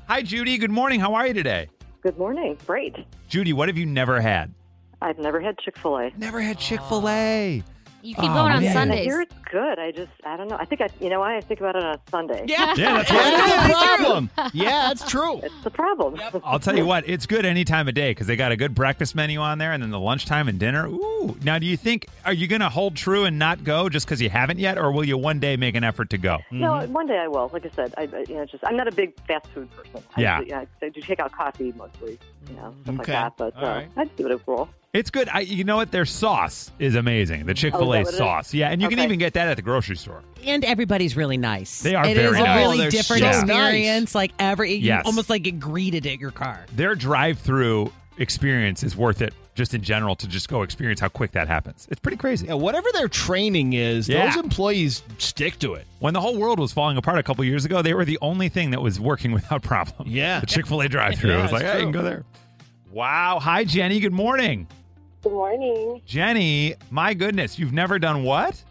Hi, 0.07 0.21
Judy. 0.21 0.57
Good 0.57 0.71
morning. 0.71 0.99
How 0.99 1.15
are 1.15 1.27
you 1.27 1.33
today? 1.33 1.69
Good 2.01 2.17
morning. 2.17 2.57
Great. 2.67 2.95
Judy, 3.29 3.53
what 3.53 3.69
have 3.69 3.77
you 3.77 3.85
never 3.85 4.19
had? 4.19 4.53
I've 5.01 5.17
never 5.17 5.39
had 5.39 5.57
Chick 5.57 5.77
fil 5.77 5.97
A. 5.97 6.11
Never 6.17 6.41
had 6.41 6.59
Chick 6.59 6.81
fil 6.89 7.07
A. 7.07 7.63
You 8.03 8.15
keep 8.15 8.25
Oh, 8.31 8.33
going 8.33 8.51
on 8.51 8.61
man. 8.61 8.69
I 8.69 8.73
Sundays. 8.73 9.05
hear 9.05 9.21
it's 9.21 9.33
good. 9.49 9.79
I 9.79 9.91
just, 9.91 10.11
I 10.25 10.35
don't 10.35 10.49
know. 10.49 10.57
I 10.59 10.65
think 10.65 10.81
I, 10.81 10.89
you 10.99 11.09
know 11.09 11.21
why? 11.21 11.37
I 11.37 11.41
think 11.41 11.61
about 11.61 11.77
it 11.77 11.83
on 11.83 11.95
a 11.95 11.99
Sunday. 12.11 12.43
Yeah. 12.49 12.73
Yeah, 12.75 12.97
that's 13.03 13.09
That's 13.09 13.67
the 13.67 13.73
problem. 13.73 14.29
Yeah, 14.53 14.69
that's 14.89 15.09
true. 15.09 15.39
It's 15.41 15.63
the 15.63 15.69
problem. 15.71 16.19
I'll 16.43 16.59
tell 16.59 16.75
you 16.75 16.85
what, 16.85 17.07
it's 17.07 17.25
good 17.25 17.45
any 17.45 17.63
time 17.63 17.87
of 17.87 17.93
day 17.93 18.11
because 18.11 18.27
they 18.27 18.35
got 18.35 18.51
a 18.51 18.57
good 18.57 18.75
breakfast 18.75 19.15
menu 19.15 19.39
on 19.39 19.57
there, 19.57 19.71
and 19.71 19.81
then 19.81 19.89
the 19.89 19.99
lunchtime 20.01 20.49
and 20.49 20.59
dinner. 20.59 20.87
Ooh! 20.89 21.37
Now, 21.43 21.57
do 21.59 21.65
you 21.65 21.77
think 21.77 22.07
are 22.25 22.33
you 22.33 22.45
going 22.47 22.59
to 22.59 22.67
hold 22.69 22.97
true 22.97 23.23
and 23.23 23.39
not 23.39 23.63
go 23.63 23.87
just 23.87 24.05
because 24.05 24.21
you 24.21 24.29
haven't 24.29 24.59
yet, 24.59 24.77
or 24.77 24.91
will 24.91 25.05
you 25.05 25.17
one 25.17 25.39
day 25.39 25.55
make 25.55 25.75
an 25.75 25.85
effort 25.85 26.09
to 26.09 26.17
go? 26.17 26.39
No, 26.51 26.85
one 26.87 27.07
day 27.07 27.17
I 27.19 27.29
will. 27.29 27.49
Like 27.53 27.65
I 27.65 27.69
said, 27.73 27.93
I, 27.97 28.01
I 28.01 28.25
you 28.27 28.35
know, 28.35 28.45
just 28.45 28.65
I'm 28.65 28.75
not 28.75 28.89
a 28.89 28.91
big 28.91 29.13
fast 29.27 29.47
food 29.53 29.69
person. 29.71 30.03
Yeah. 30.17 30.39
I, 30.39 30.41
yeah, 30.41 30.65
I 30.81 30.89
do 30.89 30.99
take 30.99 31.21
out 31.21 31.31
coffee 31.31 31.71
mostly, 31.77 32.19
you 32.49 32.55
know, 32.57 32.75
stuff 32.83 32.97
like 32.97 33.07
that. 33.07 33.37
But 33.37 33.55
uh, 33.55 33.61
right. 33.65 33.89
I'd 33.95 34.13
give 34.17 34.25
it 34.25 34.33
a 34.33 34.41
roll. 34.45 34.67
It's 34.93 35.09
good. 35.09 35.27
I, 35.29 35.39
you 35.39 35.63
know 35.63 35.77
what? 35.77 35.89
Their 35.91 36.05
sauce 36.05 36.69
is 36.77 36.93
amazing. 36.93 37.47
The 37.47 37.51
oh, 37.51 37.55
Chick 37.55 37.73
Fil 37.73 37.81
A 37.81 37.87
what 37.87 37.99
it 38.01 38.07
is? 38.09 38.15
sauce. 38.15 38.53
Yeah, 38.53 38.69
and 38.69 38.79
you 38.79 38.87
can 38.89 38.99
even 38.99 39.17
get 39.17 39.33
that 39.33 39.47
at 39.47 39.55
the 39.55 39.63
grocery 39.63 39.95
store. 39.95 40.21
And 40.45 40.63
everybody's 40.63 41.17
really 41.17 41.35
nice. 41.37 41.81
They 41.81 41.95
are 41.95 42.05
It 42.05 42.13
very 42.15 42.37
is 42.37 42.39
a 42.39 42.43
really 42.55 42.85
Oh, 42.85 42.89
different 42.91 43.23
so 43.23 43.29
experience. 43.29 44.13
Like 44.13 44.33
every, 44.37 44.73
you 44.73 44.85
Yes. 44.89 45.01
almost 45.07 45.31
like 45.31 45.41
get 45.41 45.59
greeted 45.59 46.05
at 46.05 46.19
your 46.19 46.29
car. 46.29 46.67
Their 46.75 46.93
drive-through 46.93 47.91
experience 48.19 48.83
is 48.83 48.95
worth 48.95 49.23
it, 49.23 49.33
just 49.55 49.73
in 49.73 49.81
general, 49.81 50.15
to 50.15 50.27
just 50.27 50.47
go 50.47 50.61
experience 50.61 50.99
how 50.99 51.07
quick 51.09 51.31
that 51.31 51.47
happens. 51.47 51.87
It's 51.89 51.99
pretty 51.99 52.17
crazy. 52.17 52.45
Yeah, 52.45 52.53
whatever 52.53 52.87
their 52.93 53.07
training 53.07 53.73
is, 53.73 54.07
Yeah. 54.07 54.27
those 54.27 54.43
employees 54.43 55.01
stick 55.17 55.57
to 55.59 55.73
it. 55.73 55.87
When 56.01 56.13
the 56.13 56.21
whole 56.21 56.37
world 56.37 56.59
was 56.59 56.71
falling 56.71 56.97
apart 56.97 57.17
a 57.17 57.23
couple 57.23 57.43
years 57.45 57.65
ago, 57.65 57.81
they 57.81 57.95
were 57.95 58.05
the 58.05 58.19
only 58.21 58.47
thing 58.47 58.69
that 58.69 58.81
was 58.83 58.99
working 58.99 59.31
without 59.31 59.63
problem. 59.63 60.07
Yeah. 60.07 60.39
the 60.39 60.45
Chick 60.45 60.67
Fil 60.67 60.81
A 60.81 60.87
drive-through. 60.87 61.31
Yeah, 61.31 61.39
it 61.39 61.41
was 61.41 61.51
like, 61.51 61.63
it's 61.63 61.71
hey, 61.71 61.79
you 61.79 61.85
can 61.85 61.91
go 61.93 62.03
there. 62.03 62.25
Wow. 62.91 63.39
Hi, 63.41 63.63
Jenny. 63.63 63.99
Good 63.99 64.13
morning. 64.13 64.67
Good 65.23 65.31
morning. 65.31 66.01
Jenny, 66.05 66.75
my 66.91 67.13
goodness, 67.13 67.57
you've 67.57 67.73
never 67.73 67.97
done 67.97 68.23
what? 68.23 68.61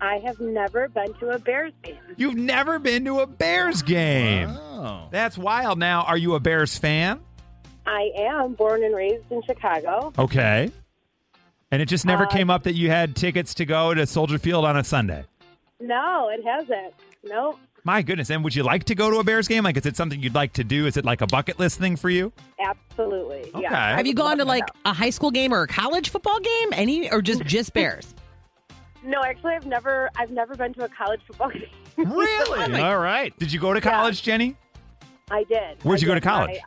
I 0.00 0.16
have 0.18 0.38
never 0.40 0.88
been 0.88 1.14
to 1.14 1.30
a 1.30 1.38
Bears 1.38 1.72
game. 1.82 1.96
You've 2.16 2.34
never 2.34 2.78
been 2.78 3.04
to 3.06 3.20
a 3.20 3.26
Bears 3.26 3.80
game. 3.82 4.50
Oh. 4.50 5.08
That's 5.10 5.38
wild. 5.38 5.78
Now, 5.78 6.02
are 6.02 6.18
you 6.18 6.34
a 6.34 6.40
Bears 6.40 6.76
fan? 6.76 7.20
I 7.86 8.10
am 8.16 8.54
born 8.54 8.82
and 8.82 8.94
raised 8.94 9.30
in 9.30 9.42
Chicago. 9.46 10.12
Okay. 10.18 10.70
And 11.70 11.80
it 11.80 11.86
just 11.86 12.04
never 12.04 12.24
Uh, 12.24 12.28
came 12.30 12.50
up 12.50 12.64
that 12.64 12.74
you 12.74 12.90
had 12.90 13.14
tickets 13.16 13.54
to 13.54 13.64
go 13.64 13.94
to 13.94 14.06
Soldier 14.06 14.38
Field 14.38 14.64
on 14.64 14.76
a 14.76 14.84
Sunday. 14.84 15.24
No, 15.80 16.28
it 16.30 16.44
hasn't. 16.44 16.92
No, 17.22 17.58
My 17.86 18.00
goodness. 18.00 18.30
And 18.30 18.42
would 18.42 18.54
you 18.54 18.62
like 18.62 18.84
to 18.84 18.94
go 18.94 19.10
to 19.10 19.18
a 19.18 19.24
Bears 19.24 19.46
game? 19.46 19.62
Like, 19.64 19.76
is 19.76 19.84
it 19.84 19.94
something 19.96 20.18
you'd 20.20 20.34
like 20.34 20.54
to 20.54 20.64
do? 20.64 20.86
Is 20.86 20.96
it 20.96 21.04
like 21.04 21.20
a 21.20 21.26
bucket 21.26 21.58
list 21.58 21.78
thing 21.78 21.96
for 21.96 22.08
you? 22.10 22.32
absolutely. 22.58 23.40
Okay. 23.54 23.60
Yeah. 23.62 23.96
Have 23.96 24.06
you 24.06 24.14
gone 24.14 24.38
to 24.38 24.44
like 24.44 24.64
a 24.84 24.92
high 24.92 25.10
school 25.10 25.30
game 25.30 25.52
or 25.52 25.62
a 25.62 25.66
college 25.68 26.08
football 26.10 26.38
game? 26.40 26.68
Any 26.72 27.10
or 27.10 27.20
just 27.20 27.44
just 27.44 27.74
Bears? 27.74 28.14
No, 29.02 29.22
actually, 29.22 29.54
I've 29.54 29.66
never. 29.66 30.10
I've 30.16 30.30
never 30.30 30.54
been 30.54 30.72
to 30.74 30.84
a 30.84 30.88
college 30.88 31.20
football 31.26 31.50
game. 31.50 31.66
Really? 32.10 32.80
All 32.80 32.98
right. 32.98 33.36
Did 33.38 33.52
you 33.52 33.60
go 33.60 33.74
to 33.74 33.80
college, 33.80 34.22
Jenny? 34.22 34.56
I 35.30 35.44
did. 35.44 35.82
Where'd 35.82 35.98
I 35.98 36.02
you 36.02 36.06
go 36.06 36.14
to 36.14 36.20
did. 36.20 36.26
college? 36.26 36.58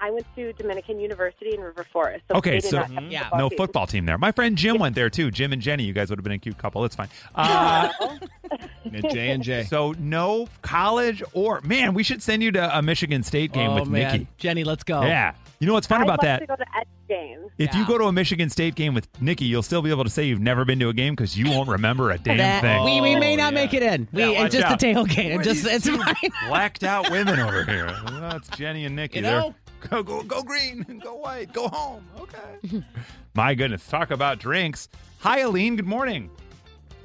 I, 0.00 0.08
I 0.08 0.10
went 0.10 0.26
to 0.36 0.52
Dominican 0.54 1.00
University 1.00 1.54
in 1.54 1.60
River 1.60 1.84
Forest. 1.92 2.24
So 2.30 2.36
Okay, 2.38 2.60
so 2.60 2.78
not 2.78 2.90
have 2.90 3.04
a 3.04 3.06
Yeah, 3.06 3.20
football 3.22 3.38
no 3.38 3.48
team. 3.48 3.56
football 3.58 3.86
team 3.86 4.06
there. 4.06 4.18
My 4.18 4.32
friend 4.32 4.56
Jim 4.56 4.78
went 4.78 4.94
there 4.94 5.10
too. 5.10 5.30
Jim 5.30 5.52
and 5.52 5.60
Jenny, 5.62 5.84
you 5.84 5.92
guys 5.92 6.10
would 6.10 6.18
have 6.18 6.24
been 6.24 6.32
a 6.32 6.38
cute 6.38 6.58
couple. 6.58 6.84
It's 6.84 6.96
fine. 6.96 7.08
Uh, 7.34 7.90
J 9.10 9.30
and 9.30 9.42
J. 9.42 9.64
so 9.64 9.92
no 9.98 10.48
college 10.62 11.22
or 11.32 11.60
man, 11.62 11.94
we 11.94 12.02
should 12.02 12.22
send 12.22 12.42
you 12.42 12.52
to 12.52 12.78
a 12.78 12.82
Michigan 12.82 13.22
State 13.22 13.52
game 13.52 13.70
oh 13.70 13.80
with 13.80 13.88
man, 13.88 14.12
Nikki. 14.12 14.26
Jenny, 14.38 14.64
let's 14.64 14.84
go. 14.84 15.02
Yeah. 15.02 15.34
You 15.60 15.66
know 15.66 15.72
what's 15.74 15.86
fun 15.86 16.00
I'd 16.00 16.04
about 16.04 16.20
that? 16.22 16.40
To 16.40 16.46
go 16.46 16.56
to 16.56 16.64
Edge 16.78 16.86
games. 17.08 17.50
If 17.58 17.74
you 17.74 17.86
go 17.86 17.96
to 17.96 18.04
a 18.04 18.12
Michigan 18.12 18.50
State 18.50 18.74
game 18.74 18.92
with 18.94 19.08
Nikki, 19.20 19.44
you'll 19.46 19.62
still 19.62 19.82
be 19.82 19.90
able 19.90 20.04
to 20.04 20.10
say 20.10 20.24
you've 20.24 20.40
never 20.40 20.64
been 20.64 20.78
to 20.80 20.88
a 20.88 20.92
game 20.92 21.14
because 21.14 21.38
you 21.38 21.50
won't 21.50 21.68
remember 21.68 22.10
a 22.10 22.18
damn 22.18 22.36
That- 22.38 22.60
thing. 22.62 22.84
we, 22.84 23.00
we 23.00 23.16
may 23.16 23.34
Oh, 23.34 23.36
not 23.36 23.52
yeah. 23.52 23.60
make 23.60 23.74
it 23.74 23.82
in. 23.82 24.08
We 24.12 24.22
Yeah, 24.22 24.44
it's 24.44 24.54
just 24.54 24.66
out. 24.66 24.82
a 24.82 24.86
tailgate. 24.86 25.36
Who 25.36 25.42
just 25.42 25.64
it's 25.66 25.88
fine. 25.88 26.14
blacked 26.48 26.84
out 26.84 27.10
women 27.10 27.38
over 27.40 27.64
here. 27.64 27.86
That's 28.20 28.48
Jenny 28.50 28.84
and 28.84 28.94
Nikki. 28.96 29.16
You 29.18 29.22
know- 29.22 29.54
go 29.90 30.02
go 30.02 30.22
go 30.22 30.42
green, 30.42 30.82
go 31.04 31.14
white, 31.14 31.52
go 31.52 31.68
home. 31.68 32.04
Okay. 32.20 32.82
My 33.34 33.54
goodness, 33.54 33.86
talk 33.86 34.10
about 34.10 34.38
drinks. 34.38 34.88
Hi, 35.20 35.40
Aline. 35.40 35.76
Good 35.76 35.86
morning. 35.86 36.30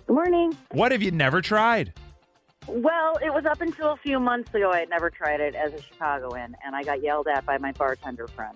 Good 0.07 0.13
morning. 0.13 0.57
What 0.71 0.91
have 0.91 1.01
you 1.01 1.11
never 1.11 1.41
tried? 1.41 1.93
Well, 2.67 3.17
it 3.23 3.33
was 3.33 3.45
up 3.45 3.61
until 3.61 3.93
a 3.93 3.97
few 3.97 4.19
months 4.19 4.53
ago. 4.53 4.71
I 4.71 4.79
had 4.81 4.89
never 4.89 5.09
tried 5.09 5.39
it 5.39 5.55
as 5.55 5.73
a 5.73 5.81
Chicagoan, 5.81 6.55
and 6.65 6.75
I 6.75 6.83
got 6.83 7.01
yelled 7.01 7.27
at 7.27 7.45
by 7.45 7.57
my 7.57 7.71
bartender 7.71 8.27
friend. 8.27 8.55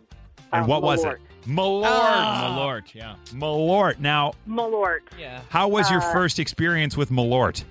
And 0.52 0.66
Uh, 0.66 0.68
what 0.68 0.84
was 0.84 1.04
Malort. 1.04 1.14
it? 1.16 1.22
Malort. 1.48 2.42
Malort, 2.42 2.94
yeah. 2.94 3.16
Malort. 3.32 4.00
Now, 4.00 4.34
Malort. 4.48 5.00
Yeah. 5.18 5.42
how 5.50 5.68
was 5.68 5.90
your 5.90 6.02
Uh, 6.02 6.14
first 6.14 6.38
experience 6.38 6.96
with 6.96 7.10
Malort? 7.10 7.64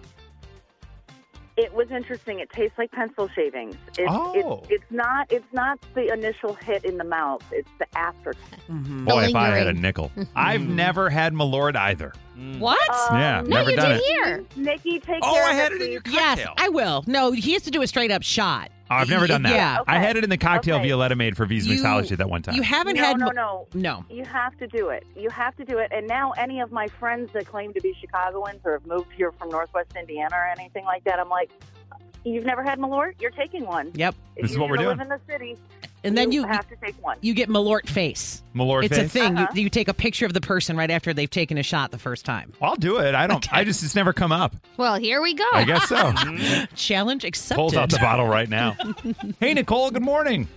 It 1.62 1.72
was 1.74 1.90
interesting. 1.90 2.40
It 2.40 2.50
tastes 2.50 2.76
like 2.76 2.90
pencil 2.90 3.28
shavings. 3.28 3.76
It's, 3.96 4.00
Oh. 4.08 4.32
it's, 4.62 4.70
it's 4.70 4.90
not. 4.90 5.30
It's 5.30 5.52
not 5.52 5.78
the 5.94 6.12
initial 6.12 6.54
hit 6.54 6.84
in 6.84 6.98
the 6.98 7.04
mouth. 7.04 7.42
It's 7.52 7.68
the 7.78 7.86
after. 7.96 8.34
Mm-hmm. 8.70 9.04
Boy, 9.04 9.24
if 9.24 9.34
I 9.34 9.48
had 9.48 9.66
a 9.66 9.72
nickel. 9.74 10.10
I've 10.36 10.66
never 10.66 11.10
had 11.10 11.34
Malort 11.34 11.76
either. 11.76 12.12
What? 12.58 12.78
Yeah, 13.10 13.40
Um, 13.40 13.48
no, 13.48 13.56
never 13.58 13.70
you 13.70 13.76
done 13.76 13.90
did 13.90 13.98
it. 13.98 14.04
here. 14.04 14.44
Nikki, 14.56 14.98
take 15.00 15.18
Oh, 15.22 15.34
care 15.34 15.44
I 15.44 15.50
of 15.50 15.56
had 15.56 15.72
it, 15.72 15.82
it 15.82 15.84
in 15.86 15.92
your 15.92 16.00
please. 16.00 16.14
Yes. 16.14 16.46
I 16.56 16.68
will. 16.70 17.04
No, 17.06 17.32
he 17.32 17.52
has 17.52 17.62
to 17.62 17.70
do 17.70 17.82
a 17.82 17.86
straight 17.86 18.10
up 18.10 18.22
shot. 18.22 18.70
I've 18.92 19.08
never 19.08 19.26
done 19.26 19.42
that. 19.42 19.54
Yeah. 19.54 19.82
I 19.86 19.98
had 19.98 20.16
it 20.16 20.24
in 20.24 20.30
the 20.30 20.36
cocktail 20.38 20.76
Okay. 20.76 20.88
Violetta 20.88 21.16
made 21.16 21.36
for 21.36 21.46
V's 21.46 21.66
You- 21.66 21.80
Mixology 21.82 22.16
that 22.16 22.28
one 22.28 22.42
time. 22.42 22.54
You 22.54 22.62
haven't 22.62 22.96
No, 22.96 23.02
had 23.04 23.18
no, 23.18 23.28
no. 23.30 23.66
no. 23.74 24.04
You 24.10 24.24
have 24.24 24.56
to 24.58 24.66
do 24.66 24.88
it. 24.90 25.04
You 25.16 25.30
have 25.30 25.56
to 25.56 25.64
do 25.64 25.78
it. 25.78 25.90
And 25.92 26.06
now, 26.06 26.32
any 26.32 26.60
of 26.60 26.72
my 26.72 26.88
friends 26.88 27.30
that 27.32 27.46
claim 27.46 27.72
to 27.74 27.80
be 27.80 27.94
Chicagoans 28.00 28.60
or 28.64 28.72
have 28.72 28.86
moved 28.86 29.12
here 29.12 29.32
from 29.32 29.48
Northwest 29.50 29.90
Indiana 29.98 30.34
or 30.36 30.46
anything 30.58 30.84
like 30.84 31.04
that, 31.04 31.18
I'm 31.18 31.28
like, 31.28 31.50
you've 32.24 32.44
never 32.44 32.62
had 32.62 32.78
Malort? 32.78 33.20
You're 33.20 33.30
taking 33.32 33.66
one. 33.66 33.90
Yep. 33.94 34.14
If 34.36 34.42
This 34.42 34.50
is 34.50 34.56
you're 34.56 34.60
what 34.62 34.70
we're 34.70 34.76
gonna 34.76 34.94
doing. 34.96 34.98
Live 34.98 35.10
in 35.10 35.20
the 35.26 35.32
city, 35.32 35.56
And 36.04 36.18
then 36.18 36.32
you 36.32 36.44
have 36.44 36.68
to 36.68 36.76
take 36.76 37.00
one. 37.02 37.16
you 37.20 37.32
get 37.32 37.48
Malort 37.48 37.88
face. 37.88 38.42
Malort 38.54 38.80
face. 38.80 38.90
it's 38.90 38.98
a 38.98 39.08
thing. 39.08 39.36
Uh-huh. 39.36 39.48
You, 39.54 39.62
you 39.62 39.70
take 39.70 39.88
a 39.88 39.94
picture 39.94 40.26
of 40.26 40.32
the 40.32 40.40
person 40.40 40.76
right 40.76 40.90
after 40.90 41.14
they've 41.14 41.30
taken 41.30 41.58
a 41.58 41.62
shot 41.62 41.92
the 41.92 41.98
first 41.98 42.24
time. 42.24 42.52
I'll 42.60 42.76
do 42.76 42.98
it. 42.98 43.14
I 43.14 43.26
don't. 43.26 43.52
I 43.52 43.64
just 43.64 43.82
it's 43.82 43.94
never 43.94 44.12
come 44.12 44.32
up. 44.32 44.56
Well, 44.76 44.96
here 44.96 45.22
we 45.22 45.34
go. 45.34 45.46
I 45.52 45.64
guess 45.64 45.88
so. 45.88 46.12
Challenge 46.74 47.24
accepted. 47.24 47.60
Pulls 47.60 47.76
out 47.76 47.90
the 47.90 47.98
bottle 47.98 48.26
right 48.26 48.48
now. 48.48 48.76
hey, 49.40 49.54
Nicole. 49.54 49.90
Good 49.90 50.02
morning. 50.02 50.48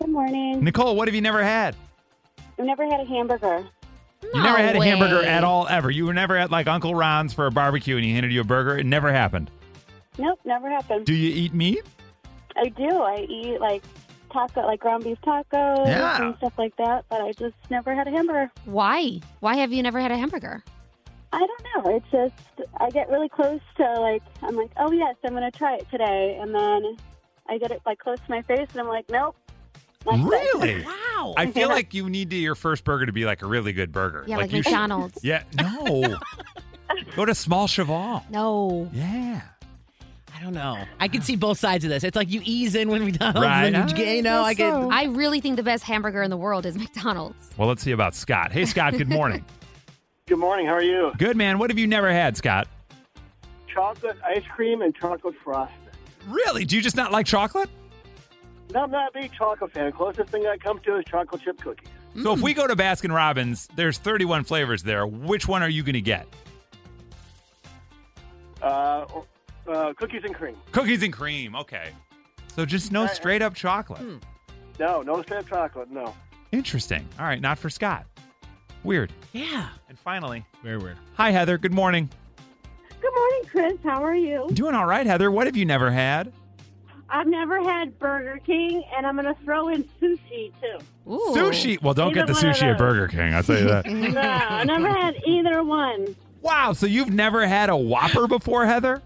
Good 0.00 0.10
morning. 0.10 0.62
Nicole, 0.62 0.94
what 0.96 1.08
have 1.08 1.14
you 1.14 1.22
never 1.22 1.42
had? 1.42 1.74
I've 2.58 2.64
never 2.64 2.84
had 2.84 3.00
a 3.00 3.04
hamburger. 3.04 3.66
You 4.22 4.32
never 4.34 4.58
No 4.58 4.64
had 4.64 4.76
a 4.76 4.84
hamburger 4.84 5.22
at 5.22 5.44
all, 5.44 5.66
ever. 5.68 5.90
You 5.90 6.04
were 6.06 6.14
never 6.14 6.36
at 6.36 6.50
like 6.50 6.66
Uncle 6.66 6.94
Ron's 6.94 7.32
for 7.32 7.46
a 7.46 7.50
barbecue 7.50 7.96
and 7.96 8.04
he 8.04 8.12
handed 8.12 8.32
you 8.32 8.40
a 8.40 8.44
burger. 8.44 8.76
It 8.76 8.84
never 8.84 9.12
happened. 9.12 9.50
Nope, 10.18 10.40
never 10.44 10.68
happened. 10.68 11.06
Do 11.06 11.14
you 11.14 11.32
eat 11.32 11.54
meat? 11.54 11.82
I 12.56 12.68
do. 12.70 12.88
I 13.02 13.26
eat 13.28 13.60
like 13.60 13.84
taco, 14.30 14.62
like 14.66 14.80
ground 14.80 15.04
beef 15.04 15.18
tacos 15.22 15.86
Yeah. 15.86 16.22
and 16.22 16.36
stuff 16.38 16.52
like 16.58 16.76
that, 16.76 17.04
but 17.08 17.20
I 17.20 17.32
just 17.32 17.54
never 17.70 17.94
had 17.94 18.06
a 18.06 18.10
hamburger. 18.10 18.50
Why? 18.64 19.20
Why 19.40 19.56
have 19.56 19.72
you 19.72 19.82
never 19.82 20.00
had 20.00 20.10
a 20.10 20.16
hamburger? 20.16 20.62
I 21.32 21.38
don't 21.38 21.84
know. 21.84 21.96
It's 21.96 22.10
just 22.10 22.68
I 22.78 22.88
get 22.90 23.10
really 23.10 23.28
close 23.28 23.60
to 23.76 23.92
like 24.00 24.22
I'm 24.42 24.56
like, 24.56 24.70
oh 24.78 24.92
yes, 24.92 25.14
I'm 25.24 25.34
gonna 25.34 25.50
try 25.50 25.74
it 25.76 25.86
today, 25.90 26.38
and 26.40 26.54
then 26.54 26.96
I 27.48 27.58
get 27.58 27.70
it 27.70 27.80
like 27.84 27.98
close 27.98 28.18
to 28.18 28.30
my 28.30 28.42
face, 28.42 28.68
and 28.72 28.80
I'm 28.80 28.88
like, 28.88 29.08
nope. 29.10 29.36
Really? 30.06 30.84
Wow. 31.18 31.34
I 31.36 31.50
feel 31.50 31.68
like 31.68 31.92
you 31.94 32.08
need 32.08 32.30
to, 32.30 32.36
your 32.36 32.54
first 32.54 32.84
burger 32.84 33.04
to 33.06 33.12
be 33.12 33.24
like 33.24 33.42
a 33.42 33.46
really 33.46 33.72
good 33.72 33.90
burger. 33.90 34.22
Yeah, 34.28 34.36
like 34.36 34.52
you 34.52 34.62
should- 34.62 34.70
McDonald's. 34.70 35.18
yeah, 35.24 35.42
no. 35.56 36.16
Go 37.16 37.24
to 37.24 37.34
Small 37.34 37.66
Cheval. 37.66 38.22
No. 38.30 38.88
Yeah. 38.92 39.40
I 40.36 40.42
don't 40.42 40.54
know. 40.54 40.78
I 41.00 41.08
can 41.08 41.22
see 41.22 41.36
both 41.36 41.58
sides 41.58 41.84
of 41.84 41.90
this. 41.90 42.04
It's 42.04 42.16
like 42.16 42.30
you 42.30 42.40
ease 42.44 42.74
in 42.74 42.88
when 42.90 43.04
McDonald's, 43.04 43.40
Right. 43.46 43.74
and 43.74 43.98
you, 43.98 44.04
you 44.04 44.22
know, 44.22 44.42
I 44.42 44.54
get. 44.54 44.72
I 44.90 45.04
really 45.06 45.40
think 45.40 45.56
the 45.56 45.62
best 45.62 45.82
hamburger 45.84 46.22
in 46.22 46.30
the 46.30 46.36
world 46.36 46.64
is 46.66 46.76
McDonald's. 46.76 47.50
Well, 47.56 47.66
let's 47.68 47.82
see 47.82 47.90
about 47.92 48.14
Scott. 48.14 48.52
Hey, 48.52 48.64
Scott. 48.64 48.92
Good 48.96 49.08
morning. 49.08 49.44
Good 50.26 50.38
morning. 50.38 50.66
How 50.66 50.74
are 50.74 50.82
you? 50.82 51.12
good 51.16 51.36
man. 51.38 51.58
What 51.58 51.70
have 51.70 51.78
you 51.78 51.86
never 51.86 52.12
had, 52.12 52.36
Scott? 52.36 52.68
Chocolate 53.66 54.18
ice 54.26 54.44
cream 54.54 54.82
and 54.82 54.94
chocolate 54.94 55.34
frosting. 55.42 55.74
Really? 56.28 56.64
Do 56.66 56.76
you 56.76 56.82
just 56.82 56.96
not 56.96 57.12
like 57.12 57.24
chocolate? 57.24 57.70
No, 58.74 58.82
I'm 58.82 58.90
not 58.90 59.08
a 59.08 59.18
big 59.18 59.32
chocolate 59.32 59.72
fan. 59.72 59.90
Closest 59.92 60.28
thing 60.28 60.46
I 60.46 60.58
come 60.58 60.78
to 60.80 60.96
is 60.98 61.04
chocolate 61.06 61.40
chip 61.40 61.58
cookies. 61.62 61.88
So 62.22 62.34
if 62.34 62.42
we 62.42 62.52
go 62.52 62.66
to 62.66 62.76
Baskin 62.76 63.14
Robbins, 63.14 63.68
there's 63.76 63.96
31 63.96 64.44
flavors 64.44 64.82
there. 64.82 65.06
Which 65.06 65.48
one 65.48 65.62
are 65.62 65.68
you 65.68 65.82
going 65.82 65.94
to 65.94 66.00
get? 66.02 66.26
Uh, 68.60 69.06
or- 69.14 69.24
uh, 69.68 69.92
cookies 69.94 70.22
and 70.24 70.34
cream. 70.34 70.56
Cookies 70.72 71.02
and 71.02 71.12
cream. 71.12 71.54
Okay. 71.56 71.90
So 72.54 72.64
just 72.64 72.90
no 72.92 73.06
straight 73.06 73.42
up 73.42 73.54
chocolate. 73.54 74.02
No, 74.78 75.02
no 75.02 75.22
straight 75.22 75.38
up 75.40 75.48
chocolate. 75.48 75.90
No. 75.90 76.14
Interesting. 76.52 77.06
All 77.18 77.26
right, 77.26 77.40
not 77.40 77.58
for 77.58 77.70
Scott. 77.70 78.06
Weird. 78.84 79.12
Yeah. 79.32 79.68
And 79.88 79.98
finally, 79.98 80.44
Very 80.62 80.78
weird. 80.78 80.96
hi 81.14 81.30
Heather. 81.30 81.58
Good 81.58 81.72
morning. 81.74 82.08
Good 83.00 83.12
morning, 83.14 83.42
Chris. 83.50 83.78
How 83.84 84.02
are 84.02 84.14
you? 84.14 84.48
Doing 84.52 84.74
all 84.74 84.86
right, 84.86 85.06
Heather. 85.06 85.30
What 85.30 85.46
have 85.46 85.56
you 85.56 85.64
never 85.66 85.90
had? 85.90 86.32
I've 87.10 87.26
never 87.26 87.62
had 87.62 87.98
Burger 87.98 88.38
King, 88.44 88.82
and 88.96 89.06
I'm 89.06 89.16
gonna 89.16 89.36
throw 89.44 89.68
in 89.68 89.84
sushi 90.00 90.52
too. 90.60 90.78
Sushi. 91.06 91.80
Well, 91.82 91.94
don't 91.94 92.12
get 92.12 92.26
the 92.26 92.34
one 92.34 92.46
of 92.46 92.56
sushi 92.56 92.62
at 92.64 92.78
those. 92.78 92.78
Burger 92.78 93.08
King. 93.08 93.34
I'll 93.34 93.42
tell 93.42 93.58
you 93.58 93.66
that. 93.68 93.86
no, 93.86 94.20
I 94.20 94.64
never 94.64 94.88
had 94.88 95.16
either 95.26 95.62
one. 95.62 96.14
wow. 96.42 96.72
So 96.72 96.86
you've 96.86 97.10
never 97.12 97.46
had 97.46 97.70
a 97.70 97.76
Whopper 97.76 98.26
before, 98.26 98.66
Heather? 98.66 99.02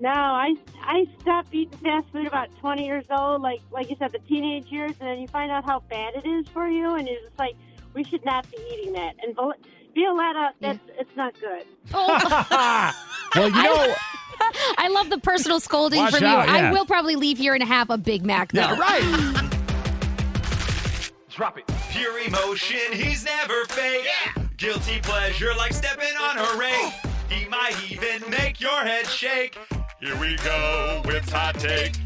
No, 0.00 0.10
I 0.10 0.54
I 0.80 1.06
stopped 1.20 1.52
eating 1.52 1.76
fast 1.78 2.06
food 2.12 2.26
about 2.26 2.48
20 2.60 2.86
years 2.86 3.04
old, 3.10 3.42
like 3.42 3.60
like 3.70 3.90
you 3.90 3.96
said, 3.98 4.12
the 4.12 4.20
teenage 4.20 4.66
years, 4.66 4.92
and 5.00 5.08
then 5.08 5.18
you 5.18 5.26
find 5.28 5.50
out 5.50 5.64
how 5.64 5.80
bad 5.90 6.14
it 6.14 6.26
is 6.26 6.46
for 6.48 6.68
you, 6.68 6.94
and 6.94 7.08
you're 7.08 7.20
just 7.20 7.38
like, 7.38 7.54
we 7.94 8.04
should 8.04 8.24
not 8.24 8.48
be 8.50 8.58
eating 8.72 8.92
that. 8.92 9.14
And 9.22 9.34
Viol- 9.34 9.54
Violetta, 9.96 10.50
that's 10.60 10.78
it's 10.98 11.16
not 11.16 11.34
good. 11.40 11.66
Well, 13.34 13.48
you 13.50 13.62
know, 13.62 13.94
I 14.78 14.88
love 14.88 15.10
the 15.10 15.18
personal 15.18 15.60
scolding 15.60 16.00
Watch 16.00 16.14
from 16.14 16.24
out, 16.24 16.48
you. 16.48 16.54
yeah. 16.54 16.68
I 16.70 16.72
will 16.72 16.86
probably 16.86 17.14
leave 17.14 17.36
here 17.36 17.52
and 17.54 17.62
have 17.62 17.90
a 17.90 17.98
Big 17.98 18.24
Mac. 18.24 18.52
Though. 18.52 18.60
Yeah, 18.60 18.78
right. 18.78 19.44
Drop 21.28 21.58
it. 21.58 21.64
Pure 21.90 22.20
emotion, 22.20 22.78
he's 22.92 23.24
never 23.24 23.64
fake. 23.66 24.06
Guilty 24.56 25.00
pleasure, 25.02 25.50
like 25.58 25.74
stepping 25.74 26.16
on 26.22 26.36
her 26.38 26.58
rake. 26.58 26.72
Oh. 26.74 27.02
He 27.28 27.46
might 27.48 27.76
even 27.92 28.28
make 28.30 28.60
your 28.62 28.80
head 28.80 29.06
shake. 29.06 29.58
Here 30.00 30.16
we 30.20 30.36
go 30.36 31.02
with 31.06 31.28
hot 31.28 31.56
take. 31.58 31.96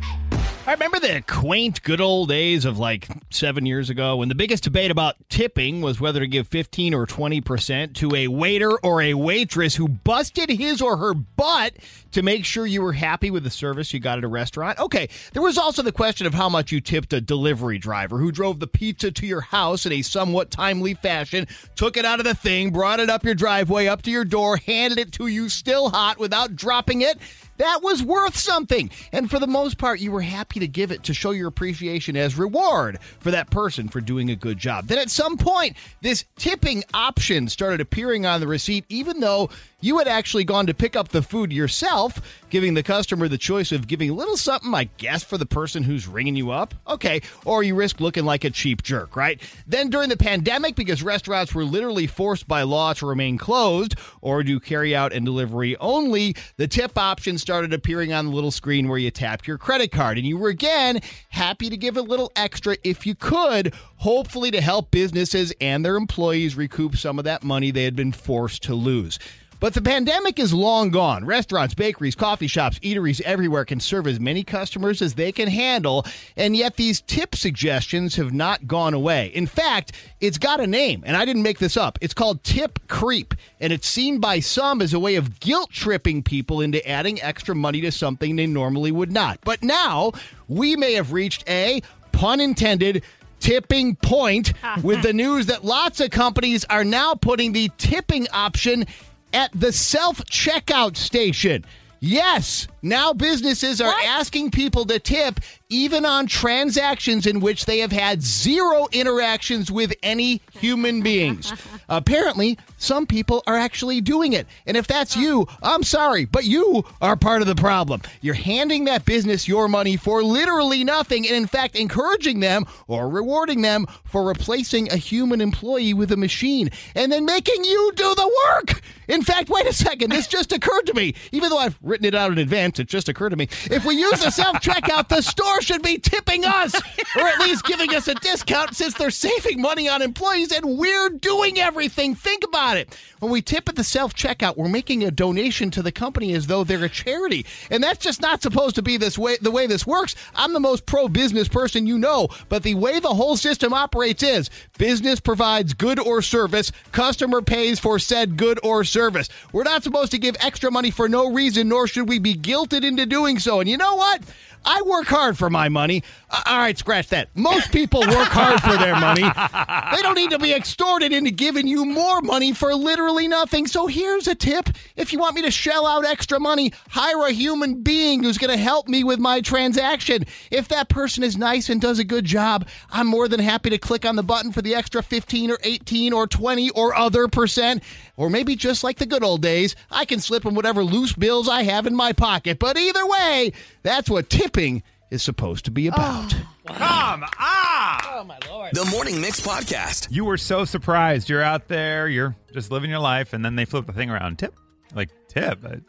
I 0.65 0.73
remember 0.73 0.99
the 0.99 1.23
quaint, 1.27 1.83
good 1.83 2.01
old 2.01 2.31
days 2.31 2.65
of 2.65 2.79
like 2.79 3.09
seven 3.31 3.67
years 3.67 3.91
ago 3.91 4.17
when 4.17 4.29
the 4.29 4.35
biggest 4.35 4.63
debate 4.63 4.91
about 4.91 5.17
tipping 5.29 5.83
was 5.83 6.01
whether 6.01 6.21
to 6.21 6.27
give 6.27 6.47
15 6.49 6.95
or 6.95 7.05
20% 7.05 7.95
to 7.97 8.15
a 8.15 8.29
waiter 8.29 8.79
or 8.79 9.03
a 9.03 9.15
waitress 9.15 9.75
who 9.75 9.89
busted 9.89 10.49
his 10.49 10.81
or 10.81 10.97
her 10.97 11.13
butt 11.13 11.75
to 12.13 12.23
make 12.23 12.45
sure 12.45 12.65
you 12.65 12.81
were 12.81 12.93
happy 12.93 13.31
with 13.31 13.43
the 13.43 13.51
service 13.51 13.93
you 13.93 14.01
got 14.01 14.19
at 14.19 14.25
a 14.25 14.29
restaurant. 14.29 14.79
Okay, 14.79 15.09
there 15.33 15.43
was 15.43 15.59
also 15.59 15.83
the 15.83 15.91
question 15.91 16.27
of 16.29 16.33
how 16.33 16.49
much 16.49 16.71
you 16.71 16.81
tipped 16.81 17.13
a 17.13 17.21
delivery 17.21 17.79
driver 17.79 18.19
who 18.19 18.31
drove 18.31 18.61
the 18.61 18.69
pizza 18.69 19.11
to 19.11 19.27
your 19.27 19.41
house 19.41 19.85
in 19.85 19.93
a 19.93 20.01
somewhat 20.03 20.51
timely 20.51 20.95
fashion, 20.95 21.47
took 21.75 21.97
it 21.97 22.05
out 22.05 22.21
of 22.21 22.25
the 22.25 22.37
thing, 22.37 22.71
brought 22.71 23.01
it 23.01 23.11
up 23.11 23.25
your 23.25 23.35
driveway, 23.35 23.89
up 23.89 24.01
to 24.03 24.13
your 24.13 24.25
door, 24.25 24.59
handed 24.59 24.99
it 24.99 25.13
to 25.13 25.27
you 25.27 25.49
still 25.49 25.91
hot 25.91 26.19
without 26.19 26.55
dropping 26.55 27.03
it. 27.03 27.19
That 27.59 27.81
was 27.83 28.03
worth 28.03 28.37
something. 28.37 28.91
And 29.13 29.31
for 29.31 29.39
the 29.39 29.47
most 29.47 29.79
part, 29.79 30.01
you 30.01 30.11
were 30.11 30.21
happy 30.21 30.61
to 30.61 30.69
give 30.69 30.91
it 30.91 31.03
to 31.05 31.15
show 31.15 31.31
your 31.31 31.49
appreciation 31.49 32.17
as 32.17 32.37
reward 32.37 32.99
for 33.21 33.31
that 33.31 33.51
person 33.51 33.89
for 33.89 34.01
doing 34.01 34.31
a 34.31 34.37
good 34.37 34.59
job. 34.59 34.87
Then 34.87 34.99
at 34.99 35.11
some 35.11 35.37
point, 35.37 35.77
this 36.01 36.25
tipping 36.37 36.85
option 36.95 37.49
started 37.49 37.81
appearing 37.81 38.27
on 38.27 38.41
the 38.41 38.47
receipt, 38.47 38.85
even 38.89 39.21
though 39.21 39.51
you 39.81 39.99
had 39.99 40.07
actually 40.07 40.45
gone 40.45 40.67
to 40.67 40.75
pick 40.75 40.95
up 40.95 41.09
the 41.09 41.23
food 41.23 41.53
yourself, 41.53 42.21
giving 42.51 42.75
the 42.75 42.85
customer 42.85 43.27
the 43.27 43.37
choice 43.37 43.73
of 43.73 43.89
giving 43.89 44.11
a 44.11 44.15
little 44.15 44.37
something, 44.37 44.73
I 44.73 44.85
guess, 44.97 45.25
for 45.25 45.37
the 45.37 45.47
person 45.47 45.83
who's 45.83 46.07
ringing 46.07 46.37
you 46.37 46.53
up. 46.53 46.73
Okay. 46.87 47.21
Or 47.45 47.65
you 47.65 47.75
risk 47.75 48.01
looking 48.01 48.25
like 48.25 48.45
a 48.45 48.51
cheap 48.51 48.83
jerk, 48.83 49.17
right? 49.17 49.41
Then 49.67 49.91
during 49.91 50.09
the 50.09 50.17
pandemic, 50.17 50.77
because 50.77 51.03
restaurants 51.03 51.53
were 51.53 51.65
literally 51.65 52.07
forced 52.07 52.47
by 52.47 52.63
law 52.63 52.93
to 52.95 53.07
remain 53.07 53.39
closed 53.39 53.97
or 54.21 54.45
do 54.45 54.61
carry 54.61 54.95
out 54.95 55.13
and 55.13 55.25
delivery 55.25 55.77
only, 55.79 56.37
the 56.57 56.69
tip 56.69 56.97
option 56.97 57.37
started 57.43 57.75
appearing 57.75 58.13
on 58.15 58.27
the 58.27 58.33
little 58.33 58.51
screen 58.51 58.89
where 58.89 58.97
you 58.97 59.11
tapped 59.11 59.47
your 59.47 59.59
credit 59.59 59.93
card. 59.93 60.17
And 60.17 60.27
you 60.27 60.39
were 60.39 60.49
again 60.49 61.01
happy 61.29 61.69
to 61.69 61.77
give 61.77 61.99
a 61.99 62.03
little 62.03 62.33
extra 62.37 62.77
if 62.85 63.05
you 63.05 63.15
could, 63.15 63.75
hopefully 63.97 64.51
to 64.53 64.61
help 64.63 64.91
businesses 64.91 65.53
and 65.61 65.85
their 65.85 65.97
employees 65.97 66.57
recoup 66.57 66.97
some 66.97 67.19
of 67.19 67.25
that 67.27 67.43
money 67.43 67.71
they 67.71 67.85
had 67.85 67.97
been 67.97 68.13
forced 68.13 68.63
to 68.63 68.75
lose. 68.75 69.19
But 69.63 69.75
the 69.75 69.81
pandemic 69.81 70.41
is 70.41 70.53
long 70.53 70.91
gone. 70.91 71.25
Restaurants, 71.25 71.73
bakeries, 71.73 72.17
coffee 72.17 72.49
shops, 72.49 72.81
eateries 72.81 73.21
everywhere 73.21 73.65
can 73.65 73.79
serve 73.79 74.09
as 74.09 74.19
many 74.19 74.43
customers 74.43 75.01
as 75.01 75.15
they 75.15 75.31
can 75.31 75.47
handle, 75.47 76.05
and 76.37 76.57
yet 76.57 76.75
these 76.75 77.01
tip 77.01 77.37
suggestions 77.37 78.17
have 78.17 78.33
not 78.33 78.67
gone 78.67 78.93
away. 78.93 79.29
In 79.29 79.47
fact, 79.47 79.93
it's 80.21 80.37
got 80.37 80.59
a 80.59 80.67
name, 80.67 81.05
and 81.07 81.17
I 81.17 81.25
didn't 81.25 81.45
make 81.45 81.61
this 81.61 81.77
up. 81.77 81.97
It's 82.01 82.13
called 82.13 82.43
tip 82.43 82.81
creep, 82.89 83.35
and 83.61 83.73
it's 83.73 83.87
seen 83.87 84.19
by 84.19 84.41
some 84.41 84.83
as 84.83 84.95
a 84.95 84.99
way 84.99 85.15
of 85.15 85.39
guilt 85.39 85.71
tripping 85.71 86.25
people 86.25 86.61
into 86.61 86.85
adding 86.85 87.23
extra 87.23 87.55
money 87.55 87.81
to 87.83 87.93
something 87.93 88.35
they 88.35 88.49
normally 88.49 88.91
would 88.91 89.13
not. 89.13 89.39
But 89.43 89.63
now 89.63 90.11
we 90.49 90.75
may 90.75 90.95
have 90.95 91.13
reached 91.13 91.49
a 91.49 91.83
pun 92.11 92.41
intended 92.41 93.05
tipping 93.39 93.95
point 93.95 94.55
with 94.83 95.03
the 95.03 95.13
news 95.13 95.47
that 95.47 95.65
lots 95.65 96.01
of 96.01 96.11
companies 96.11 96.65
are 96.65 96.85
now 96.85 97.15
putting 97.15 97.53
the 97.53 97.71
tipping 97.79 98.27
option 98.33 98.87
at 99.33 99.51
the 99.53 99.73
self 99.73 100.19
checkout 100.27 100.97
station. 100.97 101.65
Yes, 102.01 102.67
now 102.83 103.13
businesses 103.13 103.81
are 103.81 103.95
asking 104.05 104.51
people 104.51 104.85
to 104.87 104.99
tip 104.99 105.39
even 105.73 106.05
on 106.05 106.27
transactions 106.27 107.27
in 107.27 107.41
which 107.41 107.65
they 107.65 107.79
have 107.79 107.91
had 107.91 108.23
zero 108.23 108.87
interactions 108.93 109.73
with 109.73 109.95
any 110.03 110.43
human 110.53 111.01
beings. 111.01 111.53
Apparently, 111.89 112.59
some 112.77 113.07
people 113.07 113.43
are 113.47 113.57
actually 113.57 114.03
doing 114.03 114.35
it. 114.35 114.47
And 114.67 114.77
if 114.77 114.87
that's 114.87 115.17
you, 115.17 115.47
I'm 115.63 115.83
sorry, 115.83 116.27
but 116.27 116.45
you 116.45 116.85
are 117.01 117.17
part 117.17 117.41
of 117.41 117.49
the 117.49 117.55
problem. 117.55 118.03
You're 118.21 118.35
handing 118.35 118.85
that 118.85 119.07
business 119.07 119.49
your 119.49 119.67
money 119.67 119.97
for 119.97 120.23
literally 120.23 120.85
nothing, 120.85 121.27
and 121.27 121.35
in 121.35 121.47
fact, 121.47 121.75
encouraging 121.75 122.41
them 122.41 122.67
or 122.87 123.09
rewarding 123.09 123.63
them 123.63 123.87
for 124.05 124.25
replacing 124.25 124.93
a 124.93 124.97
human 124.97 125.41
employee 125.41 125.95
with 125.95 126.13
a 126.13 126.17
machine 126.17 126.69
and 126.95 127.11
then 127.11 127.25
making 127.25 127.65
you 127.65 127.93
do 127.97 128.15
the 128.15 128.31
work. 128.49 128.83
In 129.09 129.23
fact, 129.23 129.49
wait 129.49 129.67
a 129.67 129.73
second, 129.73 130.11
this 130.11 130.27
just 130.27 130.53
occurred 130.53 130.87
to 130.87 130.95
me. 130.95 131.15
Even 131.33 131.51
though 131.51 131.59
I've 131.59 131.79
written 131.83 132.07
it 132.07 132.15
out 132.15 132.31
in 132.31 132.39
advance, 132.39 132.79
it 132.79 132.89
just 132.89 133.09
occurred 133.09 133.31
to 133.31 133.37
me. 133.37 133.49
If 133.71 133.85
we 133.85 133.95
use 133.95 134.23
the 134.23 134.31
self 134.31 134.57
checkout, 134.57 135.09
the 135.09 135.23
store 135.23 135.62
should 135.63 135.83
be 135.83 135.99
tipping 135.99 136.45
us, 136.45 136.75
or 137.17 137.23
at 137.23 137.41
least 137.41 137.65
giving 137.65 137.95
us 137.95 138.09
a 138.09 138.15
discount 138.15 138.75
since 138.75 138.95
they're 138.95 139.11
saving 139.11 139.61
money 139.61 139.89
on 139.89 140.03
employees 140.03 140.53
and 140.53 140.79
we're 140.79 141.11
doing 141.11 141.59
everything. 141.59 142.15
Think 142.15 142.45
about 142.45 142.77
it. 142.77 142.97
When 143.21 143.31
we 143.31 143.43
tip 143.43 143.69
at 143.69 143.77
the 143.77 143.85
self 143.85 144.15
checkout, 144.15 144.57
we're 144.57 144.69
making 144.69 145.05
a 145.05 145.11
donation 145.11 145.71
to 145.73 145.83
the 145.83 145.93
company 145.93 146.35
as 146.35 146.47
though 146.47 146.65
they're 146.65 146.85
a 146.85 146.89
charity, 146.89 147.47
and 147.71 147.83
that's 147.83 148.05
just 148.05 148.21
not 148.21 148.43
supposed 148.43 148.75
to 148.77 148.83
be 148.83 148.97
this 148.97 149.17
way. 149.17 149.37
The 149.41 149.51
way 149.51 149.67
this 149.67 149.87
works, 149.87 150.15
I'm 150.35 150.53
the 150.53 150.61
most 150.61 150.87
pro 150.87 151.09
business 151.09 151.49
person 151.49 151.87
you 151.87 151.99
know, 151.99 152.29
but 152.49 152.63
the 152.63 152.75
way 152.75 153.01
the 153.01 153.15
whole 153.15 153.37
system 153.37 153.73
operates 153.73 154.23
is 154.23 154.51
business 154.79 155.21
provides 155.21 155.73
good 155.75 155.99
or 155.99 156.23
service, 156.23 156.73
customer 156.93 157.43
pays 157.43 157.79
for 157.79 157.99
said 157.99 158.37
good 158.37 158.59
or 158.63 158.85
service. 158.85 159.29
We're 159.53 159.63
not 159.63 159.83
supposed 159.83 160.13
to 160.13 160.19
give 160.19 160.37
extra 160.41 160.71
money 160.71 160.91
for 160.91 161.09
no 161.09 161.33
reason, 161.33 161.69
nor 161.69 161.87
should 161.87 162.09
we 162.09 162.19
be 162.19 162.35
guilted 162.35 162.85
into 162.85 163.07
doing 163.07 163.39
so. 163.39 163.61
And 163.61 163.69
you 163.69 163.77
know 163.77 163.95
what? 163.95 164.23
I 164.65 164.83
work 164.83 165.07
hard 165.07 165.37
for 165.37 165.51
my 165.51 165.69
money. 165.69 166.03
Uh, 166.31 166.43
all 166.47 166.59
right, 166.59 166.77
scratch 166.77 167.09
that. 167.09 167.29
Most 167.35 167.73
people 167.73 168.01
work 168.01 168.29
hard 168.29 168.61
for 168.61 168.77
their 168.77 168.99
money. 168.99 169.23
They 169.23 170.03
don't 170.03 170.15
need 170.15 170.31
to 170.31 170.39
be 170.39 170.53
extorted 170.53 171.13
into 171.13 171.31
giving 171.31 171.67
you 171.67 171.85
more 171.85 172.21
money 172.21 172.53
for 172.53 172.75
literally 172.75 173.29
nothing. 173.29 173.67
So 173.67 173.87
here's 173.87 174.29
a 174.29 174.35
tip. 174.35 174.69
If 174.97 175.13
you 175.13 175.19
want 175.19 175.35
me 175.35 175.43
to 175.43 175.51
shell 175.51 175.87
out 175.87 176.05
extra 176.05 176.39
money, 176.41 176.73
hire 176.89 177.27
a 177.27 177.33
human 177.33 177.83
being 177.83 178.23
who's 178.23 178.39
going 178.39 178.51
to 178.51 178.63
help 178.63 178.89
me 178.89 179.05
with 179.05 179.19
my 179.19 179.41
transaction. 179.41 180.25
If 180.51 180.69
that 180.69 180.89
person 180.89 181.23
is 181.23 181.37
nice 181.37 181.69
and 181.69 181.81
does 181.81 181.99
a 181.99 182.05
good 182.05 182.25
job, 182.25 182.67
I'm 182.91 183.07
more 183.07 183.29
than 183.29 183.41
happy 183.41 183.71
to 183.71 183.79
click 183.79 184.05
on 184.05 184.17
the 184.17 184.23
button 184.23 184.53
for 184.53 184.63
the 184.63 184.75
extra 184.75 185.03
15 185.03 185.51
or 185.51 185.59
18 185.63 186.13
or 186.13 186.27
20 186.27 186.71
or 186.71 186.95
other 186.95 187.29
percent. 187.29 187.83
Or 188.23 188.31
maybe 188.31 188.55
just 188.55 188.85
like 188.85 188.99
the 188.99 189.07
good 189.07 189.25
old 189.25 189.43
days, 189.43 189.75
I 189.91 190.05
can 190.05 190.21
slip 190.21 190.45
them 190.45 190.55
whatever 190.55 190.85
loose 190.85 191.13
bills 191.13 191.49
I 191.49 191.65
have 191.65 191.89
in 191.89 191.97
my 191.97 192.13
pocket. 192.13 192.61
But 192.61 192.79
either 192.79 193.05
way, 193.05 193.53
that's 193.83 194.09
what 194.09 194.31
tipping 194.31 194.85
is 195.11 195.25
supposed 195.25 195.65
to 195.65 195.73
be 195.73 195.89
about. 195.89 196.33
Come 196.69 197.25
ah! 197.37 198.21
Oh 198.21 198.23
my 198.23 198.39
lord. 198.49 198.75
The 198.75 198.85
Morning 198.93 199.21
Mix 199.21 199.41
Podcast. 199.41 200.07
You 200.13 200.25
were 200.25 200.37
so 200.37 200.65
surprised. 200.65 201.29
You're 201.29 201.43
out 201.43 201.67
there, 201.67 202.07
you're 202.07 202.37
just 202.53 202.71
living 202.71 202.91
your 202.91 203.01
life, 203.01 203.33
and 203.33 203.45
then 203.45 203.57
they 203.57 203.65
flip 203.65 203.87
the 203.87 203.93
thing 203.93 204.09
around. 204.09 204.39
Tip, 204.39 204.55
like 204.95 205.09
tip. 205.27 205.59
I, 205.65 205.81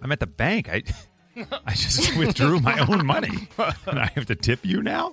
I'm 0.00 0.10
at 0.10 0.20
the 0.20 0.26
bank. 0.26 0.70
I, 0.70 0.82
I 1.66 1.74
just 1.74 2.16
withdrew 2.16 2.60
my 2.60 2.78
own 2.78 3.04
money, 3.04 3.46
and 3.86 3.98
I 3.98 4.10
have 4.14 4.24
to 4.24 4.34
tip 4.34 4.64
you 4.64 4.80
now. 4.82 5.12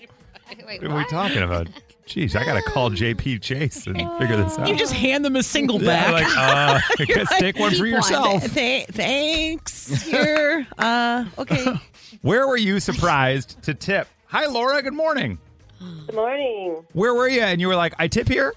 Wait, 0.65 0.81
What 0.81 0.91
are 0.91 0.95
we 0.95 1.05
talking 1.07 1.41
about? 1.43 1.67
Jeez, 2.07 2.35
I 2.35 2.45
gotta 2.45 2.61
call 2.61 2.91
JP 2.91 3.41
Chase 3.41 3.87
and 3.87 3.95
figure 4.19 4.37
this 4.37 4.59
out. 4.59 4.67
You 4.67 4.75
just 4.75 4.93
hand 4.93 5.25
them 5.25 5.35
a 5.35 5.41
single 5.41 5.81
Yeah, 5.81 6.11
back. 6.11 6.13
like, 6.13 6.37
uh, 6.37 6.79
I 6.99 7.05
You're 7.07 7.25
take 7.39 7.57
one 7.57 7.71
for 7.71 7.77
"Keep 7.77 7.85
yourself." 7.93 8.53
Th- 8.53 8.85
thanks. 8.87 10.03
Here. 10.03 10.67
Uh, 10.77 11.25
okay. 11.39 11.65
Where 12.21 12.47
were 12.47 12.57
you 12.57 12.79
surprised 12.79 13.61
to 13.63 13.73
tip? 13.73 14.07
Hi, 14.27 14.45
Laura. 14.45 14.81
Good 14.83 14.93
morning. 14.93 15.39
Good 16.05 16.15
morning. 16.15 16.85
Where 16.93 17.13
were 17.15 17.27
you? 17.27 17.41
And 17.41 17.59
you 17.59 17.67
were 17.67 17.75
like, 17.75 17.93
I 17.97 18.07
tip 18.07 18.27
here? 18.27 18.53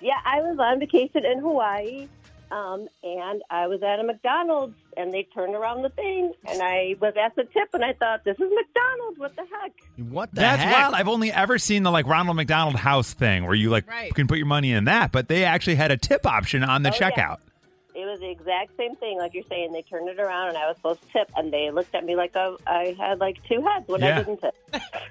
Yeah, 0.00 0.14
I 0.24 0.40
was 0.40 0.58
on 0.58 0.78
vacation 0.78 1.24
in 1.24 1.40
Hawaii, 1.40 2.08
um, 2.50 2.88
and 3.02 3.42
I 3.50 3.66
was 3.66 3.82
at 3.82 4.00
a 4.00 4.02
McDonald's, 4.04 4.74
and 4.96 5.12
they 5.12 5.22
turned 5.34 5.54
around 5.54 5.82
the 5.82 5.88
thing, 5.90 6.32
and 6.48 6.60
I 6.62 6.96
was 7.00 7.14
at 7.22 7.34
the 7.36 7.44
tip, 7.44 7.68
and 7.74 7.84
I 7.84 7.92
thought, 7.94 8.24
this 8.24 8.34
is 8.38 8.50
McDonald's. 8.54 9.18
What 9.18 9.36
the 9.36 9.42
heck? 9.42 9.72
What 10.10 10.30
the 10.34 10.40
That's 10.40 10.62
heck? 10.62 10.72
wild. 10.72 10.94
I've 10.94 11.08
only 11.08 11.32
ever 11.32 11.58
seen 11.58 11.82
the 11.82 11.90
like 11.90 12.06
Ronald 12.06 12.36
McDonald 12.36 12.76
House 12.76 13.12
thing 13.12 13.44
where 13.44 13.54
you 13.54 13.70
like 13.70 13.88
Right. 13.88 14.14
can 14.14 14.26
put 14.26 14.38
your 14.38 14.46
money 14.46 14.72
in 14.72 14.84
that, 14.84 15.12
but 15.12 15.28
they 15.28 15.44
actually 15.44 15.76
had 15.76 15.90
a 15.90 15.96
tip 15.96 16.26
option 16.26 16.62
on 16.64 16.82
the 16.82 16.90
Oh, 16.90 16.96
yeah. 17.00 17.10
checkout. 17.10 17.36
It 17.92 18.06
was 18.06 18.20
the 18.20 18.30
exact 18.30 18.76
same 18.76 18.94
thing, 18.96 19.18
like 19.18 19.34
you're 19.34 19.42
saying. 19.50 19.72
They 19.72 19.82
turned 19.82 20.08
it 20.08 20.18
around, 20.20 20.50
and 20.50 20.56
I 20.58 20.68
was 20.68 20.76
supposed 20.76 21.02
to 21.02 21.08
tip, 21.08 21.30
and 21.36 21.52
they 21.52 21.70
looked 21.70 21.94
at 21.94 22.04
me 22.04 22.14
like 22.16 22.34
I, 22.36 22.54
I 22.66 22.96
had 22.98 23.18
like 23.18 23.38
two 23.48 23.60
heads 23.62 23.88
when 23.88 24.00
Yeah. 24.00 24.20
I 24.20 24.22
didn't 24.22 24.40
tip. 24.40 24.54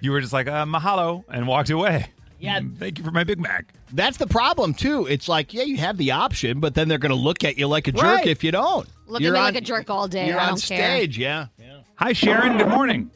You 0.01 0.11
were 0.11 0.21
just 0.21 0.31
like, 0.33 0.47
uh, 0.47 0.65
mahalo, 0.65 1.23
and 1.29 1.45
walked 1.45 1.69
away. 1.69 2.05
Yeah. 2.39 2.59
Mm, 2.59 2.77
thank 2.77 2.97
you 2.97 3.03
for 3.03 3.11
my 3.11 3.23
Big 3.23 3.39
Mac. 3.39 3.73
That's 3.93 4.17
the 4.17 4.27
problem 4.27 4.73
too. 4.73 5.05
It's 5.07 5.27
like, 5.27 5.53
yeah, 5.53 5.63
you 5.63 5.77
have 5.77 5.97
the 5.97 6.11
option, 6.11 6.59
but 6.59 6.73
then 6.75 6.87
they're 6.87 6.97
going 6.97 7.09
to 7.11 7.15
look 7.15 7.43
at 7.43 7.57
you 7.57 7.67
like 7.67 7.87
a 7.87 7.91
jerk 7.91 8.03
Right. 8.03 8.27
if 8.27 8.43
you 8.43 8.51
don't. 8.51 8.87
Look 9.07 9.21
You're 9.21 9.35
at 9.35 9.39
me 9.39 9.39
on- 9.39 9.45
like 9.53 9.55
a 9.55 9.65
jerk 9.65 9.89
all 9.89 10.07
day. 10.07 10.27
You're 10.27 10.39
I 10.39 10.43
on 10.43 10.49
don't 10.51 10.61
care. 10.63 10.95
stage, 10.97 11.17
yeah. 11.17 11.47
Hi, 11.95 12.13
Sharon. 12.13 12.57
Good 12.57 12.69
morning. 12.69 13.11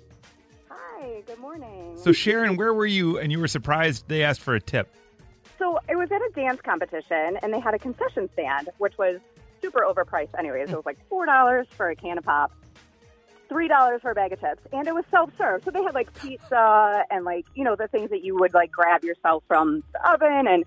Hi, 0.70 1.22
good 1.26 1.40
morning. 1.40 1.98
So, 1.98 2.12
Sharon, 2.12 2.58
where 2.58 2.74
were 2.74 2.86
you? 2.86 3.18
And 3.18 3.32
you 3.32 3.40
were 3.40 3.48
surprised 3.48 4.06
they 4.10 4.24
asked 4.24 4.42
for 4.42 4.56
a 4.56 4.60
tip. 4.62 4.94
So 5.58 5.80
it 5.88 5.96
was 5.96 6.12
at 6.12 6.20
a 6.22 6.30
dance 6.36 6.60
competition, 6.62 7.38
and 7.42 7.54
they 7.54 7.60
had 7.62 7.74
a 7.74 7.80
concession 7.80 8.30
stand, 8.34 8.70
which 8.80 8.98
was 8.98 9.22
super 9.62 9.86
overpriced. 9.88 10.38
Anyways, 10.38 10.70
it 10.70 10.76
was 10.76 10.86
like 10.86 10.98
four 11.08 11.26
dollars 11.26 11.68
for 11.70 11.90
a 11.90 11.96
can 11.96 12.18
of 12.18 12.26
pop, 12.26 12.52
three 13.50 13.68
dollars 13.68 14.02
for 14.02 14.12
a 14.12 14.16
bag 14.16 14.32
of 14.34 14.40
chips, 14.40 14.62
and 14.72 14.88
it 14.88 14.94
was 14.96 15.06
self-serve. 15.12 15.64
So 15.64 15.72
they 15.72 15.84
had 15.84 15.94
like 15.94 16.14
pizza 16.22 17.04
and 17.12 17.26
like 17.26 17.46
you 17.56 17.64
know 17.64 17.76
the 17.76 17.88
things 17.88 18.10
that 18.12 18.24
you 18.24 18.36
would 18.38 18.54
like 18.54 18.72
grab 18.72 19.04
yourself 19.04 19.44
from 19.48 19.84
the 19.94 20.12
oven 20.12 20.48
and 20.48 20.64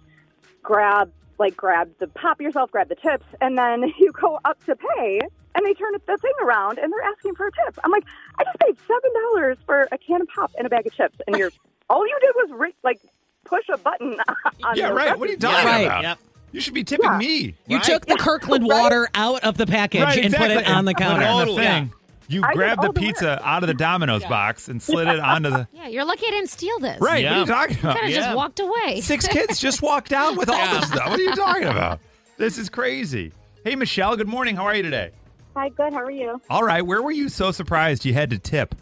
grab 0.62 1.10
like 1.38 1.56
grab 1.56 1.90
the 1.98 2.06
pop 2.08 2.40
yourself, 2.40 2.70
grab 2.70 2.88
the 2.88 2.94
chips, 2.96 3.26
and 3.40 3.58
then 3.58 3.92
you 3.98 4.12
go 4.12 4.38
up 4.44 4.62
to 4.64 4.74
pay, 4.76 5.20
and 5.54 5.66
they 5.66 5.74
turn 5.74 5.92
the 6.06 6.16
thing 6.18 6.32
around 6.42 6.78
and 6.78 6.92
they're 6.92 7.02
asking 7.02 7.34
for 7.34 7.46
a 7.48 7.52
tip. 7.52 7.78
I'm 7.84 7.90
like, 7.90 8.04
I 8.38 8.44
just 8.44 8.58
paid 8.58 8.76
seven 8.86 9.10
dollars 9.22 9.58
for 9.66 9.88
a 9.92 9.98
can 9.98 10.22
of 10.22 10.28
pop 10.28 10.52
and 10.56 10.66
a 10.66 10.70
bag 10.70 10.86
of 10.86 10.94
chips, 10.94 11.16
and 11.26 11.36
you're 11.36 11.50
all 11.90 12.06
you 12.06 12.18
did 12.20 12.32
was 12.34 12.50
re- 12.58 12.74
like 12.82 13.00
push 13.44 13.64
a 13.72 13.78
button 13.78 14.16
on 14.64 14.74
the 14.74 14.80
yeah, 14.80 14.88
the 14.88 14.94
right. 14.94 15.18
What 15.18 15.28
are 15.28 15.32
you 15.32 15.38
register. 15.38 15.46
talking 15.48 15.66
Right. 15.68 15.80
about? 15.86 16.02
Yep. 16.02 16.18
You 16.52 16.60
should 16.60 16.74
be 16.74 16.84
tipping 16.84 17.04
Yeah. 17.04 17.18
me. 17.18 17.54
You 17.66 17.76
right? 17.76 17.84
took 17.84 18.06
the 18.06 18.16
Kirkland 18.16 18.64
water 18.66 19.08
out 19.14 19.44
of 19.44 19.58
the 19.58 19.66
package 19.66 20.00
Right, 20.02 20.24
and 20.24 20.32
put 20.34 20.50
it 20.50 20.52
exactly. 20.58 20.74
on 20.74 20.84
the 20.86 20.94
Put 20.94 21.02
it 21.02 21.04
counter. 21.04 21.26
on 21.26 21.38
the 21.38 21.44
Totally. 21.44 21.62
thing. 21.64 21.92
You 22.28 22.42
I 22.44 22.54
grabbed 22.54 22.82
the 22.82 22.86
all 22.88 22.92
the 22.92 23.00
pizza 23.00 23.40
out 23.46 23.62
of 23.62 23.66
the 23.68 23.74
Domino's 23.74 24.24
box 24.24 24.68
and 24.68 24.82
slid 24.82 25.06
it 25.08 25.20
onto 25.20 25.50
the. 25.50 25.68
Yeah, 25.72 25.86
you're 25.88 26.04
lucky 26.04 26.26
I 26.26 26.30
didn't 26.30 26.50
steal 26.50 26.78
this. 26.80 27.00
Right. 27.00 27.22
Yeah. 27.22 27.30
What 27.30 27.36
are 27.36 27.40
you 27.40 27.46
talking 27.46 27.78
about? 27.78 27.94
Kind 27.96 28.06
of 28.08 28.10
Yeah. 28.12 28.20
just 28.20 28.36
walked 28.36 28.60
away. 28.60 29.00
Six 29.00 29.28
kids 29.28 29.60
just 29.60 29.82
walked 29.82 30.12
out 30.12 30.36
with 30.36 30.48
all 30.48 30.74
this 30.80 30.88
stuff. 30.88 31.10
What 31.10 31.20
are 31.20 31.22
you 31.22 31.34
talking 31.36 31.68
about? 31.68 32.00
This 32.36 32.58
is 32.58 32.68
crazy. 32.68 33.32
Hey, 33.64 33.76
Michelle. 33.76 34.16
Good 34.16 34.28
morning. 34.28 34.56
How 34.56 34.64
are 34.64 34.74
you 34.74 34.82
today? 34.82 35.10
Hi, 35.56 35.68
good. 35.70 35.92
How 35.92 36.00
are 36.02 36.10
you? 36.10 36.40
All 36.50 36.62
right. 36.62 36.82
Where 36.84 37.00
were 37.02 37.12
you 37.12 37.28
so 37.28 37.50
surprised 37.52 38.04
you 38.04 38.12
had 38.12 38.30
to 38.30 38.38
tip? 38.38 38.74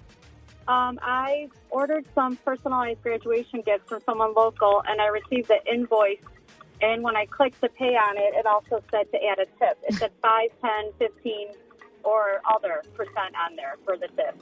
Um, 0.66 0.98
I 1.02 1.48
ordered 1.70 2.06
some 2.14 2.36
personalized 2.36 3.02
graduation 3.02 3.60
gifts 3.60 3.88
from 3.88 4.00
someone 4.06 4.32
local, 4.34 4.82
and 4.88 5.00
I 5.00 5.06
received 5.08 5.48
the 5.48 5.58
invoice. 5.70 6.18
And 6.80 7.02
when 7.02 7.16
I 7.16 7.26
clicked 7.26 7.60
to 7.60 7.68
pay 7.68 7.94
on 7.96 8.16
it, 8.16 8.34
it 8.34 8.46
also 8.46 8.82
said 8.90 9.10
to 9.12 9.18
add 9.24 9.38
a 9.38 9.46
tip. 9.58 9.78
It 9.88 9.94
said 9.94 10.10
5, 10.22 10.50
10, 10.62 10.70
15, 10.98 11.48
or 12.04 12.40
other 12.52 12.82
percent 12.94 13.34
on 13.48 13.56
there 13.56 13.76
for 13.84 13.96
the 13.96 14.08
tip. 14.08 14.40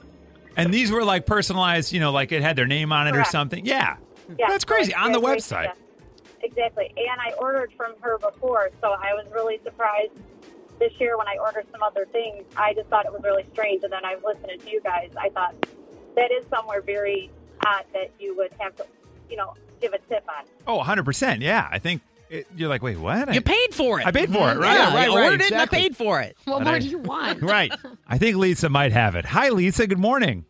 And 0.55 0.73
these 0.73 0.91
were 0.91 1.03
like 1.03 1.25
personalized, 1.25 1.91
you 1.93 1.99
know, 1.99 2.11
like 2.11 2.31
it 2.31 2.41
had 2.41 2.55
their 2.55 2.67
name 2.67 2.91
on 2.91 3.07
it 3.07 3.15
or 3.15 3.23
something. 3.25 3.65
Yeah. 3.65 3.97
Yeah, 4.37 4.47
That's 4.47 4.63
crazy. 4.63 4.93
On 4.93 5.11
the 5.11 5.19
website. 5.19 5.67
gift. 5.67 5.79
Exactly. 6.43 6.93
And 6.97 7.19
I 7.21 7.33
ordered 7.39 7.71
from 7.75 7.93
her 8.01 8.17
before, 8.17 8.69
so 8.81 8.91
I 8.91 9.13
was 9.13 9.25
really 9.33 9.59
surprised 9.63 10.11
this 10.79 10.91
year 10.99 11.17
when 11.17 11.27
I 11.27 11.37
ordered 11.37 11.65
some 11.71 11.81
other 11.81 12.05
things. 12.11 12.43
I 12.55 12.73
just 12.73 12.89
thought 12.89 13.05
it 13.05 13.11
was 13.11 13.21
really 13.23 13.45
strange. 13.53 13.83
And 13.83 13.91
then 13.93 14.05
I 14.05 14.15
was 14.15 14.23
listening 14.35 14.59
to 14.59 14.69
you 14.69 14.81
guys. 14.81 15.11
I 15.19 15.29
thought 15.29 15.55
that 16.15 16.31
is 16.31 16.45
somewhere 16.49 16.81
very 16.81 17.31
odd 17.65 17.85
that 17.93 18.11
you 18.19 18.35
would 18.37 18.51
have 18.59 18.75
to, 18.77 18.85
you 19.29 19.37
know, 19.37 19.53
give 19.81 19.93
a 19.93 19.99
tip 20.09 20.25
on. 20.29 20.45
Oh, 20.67 20.81
100%. 20.83 21.41
Yeah. 21.41 21.67
I 21.71 21.79
think 21.79 22.01
it, 22.33 22.47
you're 22.55 22.69
like, 22.69 22.81
wait, 22.81 22.97
what? 22.97 23.29
I, 23.29 23.33
You 23.33 23.41
paid 23.41 23.73
for 23.73 23.99
it. 23.99 24.07
I 24.07 24.11
paid 24.11 24.31
for 24.31 24.51
it, 24.51 24.57
right? 24.57 24.73
Yeah, 24.73 24.93
right, 24.95 25.07
you 25.09 25.15
right, 25.15 25.23
ordered 25.25 25.41
it 25.41 25.51
and 25.51 25.61
I 25.61 25.65
paid 25.65 25.95
for 25.95 26.19
it. 26.21 26.35
What 26.45 26.59
But 26.59 26.65
more 26.65 26.73
I- 26.75 26.79
do 26.79 26.87
you 26.87 26.97
want? 26.97 27.41
Right. 27.53 27.71
I 28.07 28.17
think 28.17 28.37
Lisa 28.37 28.69
might 28.69 28.91
have 28.91 29.15
it. 29.15 29.25
Hi, 29.25 29.49
Lisa. 29.49 29.85
Good 29.87 29.99
morning. 29.99 30.45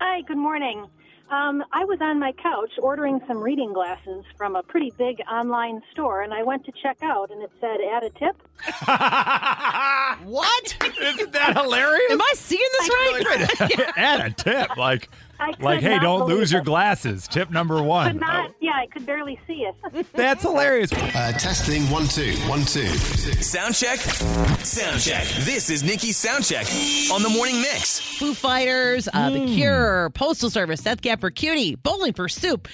Hi, 0.00 0.20
good 0.22 0.36
morning. 0.36 0.86
Um, 1.30 1.64
I 1.72 1.84
was 1.84 1.98
on 2.02 2.20
my 2.20 2.32
couch 2.32 2.70
ordering 2.78 3.20
some 3.26 3.38
reading 3.38 3.72
glasses 3.72 4.24
from 4.36 4.54
a 4.56 4.62
pretty 4.62 4.92
big 4.98 5.20
online 5.30 5.80
store, 5.90 6.20
and 6.22 6.34
I 6.34 6.42
went 6.42 6.64
to 6.66 6.72
check 6.82 6.98
out, 7.02 7.30
and 7.30 7.42
it 7.42 7.50
said 7.60 7.78
add 7.90 8.02
a 8.04 8.10
tip. 8.10 8.36
What? 10.24 10.76
Isn't 11.00 11.32
that 11.32 11.56
hilarious? 11.56 12.10
Am 12.12 12.20
I 12.22 12.32
seeing 12.34 12.68
this 12.78 12.88
right? 12.88 13.92
Add 13.96 14.20
a 14.26 14.30
tip. 14.30 14.76
Like, 14.76 15.08
I 15.33 15.33
could 15.33 15.33
like, 15.60 15.80
hey, 15.80 15.98
don't 15.98 16.20
believe 16.20 16.38
lose 16.38 16.52
your 16.52 16.62
glasses. 16.62 17.26
Tip 17.28 17.50
number 17.50 17.76
Could 17.76 17.84
one. 17.86 18.16
not, 18.18 18.54
yeah, 18.60 18.72
I 18.72 18.86
could 18.86 19.04
barely 19.06 19.38
see 19.46 19.66
it. 19.92 20.06
That's 20.12 20.42
hilarious. 20.42 20.92
Uh, 20.92 21.32
testing 21.38 21.82
one, 21.90 22.06
two, 22.08 22.32
one, 22.48 22.60
two. 22.60 22.86
Sound 22.86 23.74
check. 23.74 23.98
Sound 24.00 25.00
check. 25.00 25.26
This 25.40 25.70
is 25.70 25.82
Nikki's 25.82 26.16
sound 26.16 26.44
check 26.44 26.66
on 27.12 27.22
the 27.22 27.28
morning 27.28 27.60
mix. 27.60 27.98
Foo 28.18 28.34
Fighters, 28.34 29.08
uh, 29.12 29.30
The 29.30 29.46
Cure, 29.46 30.10
Postal 30.10 30.50
Service, 30.50 30.80
Death 30.82 31.02
Cab 31.02 31.20
for 31.20 31.30
Cutie, 31.30 31.74
Bowling 31.76 32.12
for 32.12 32.28
Soup, 32.28 32.66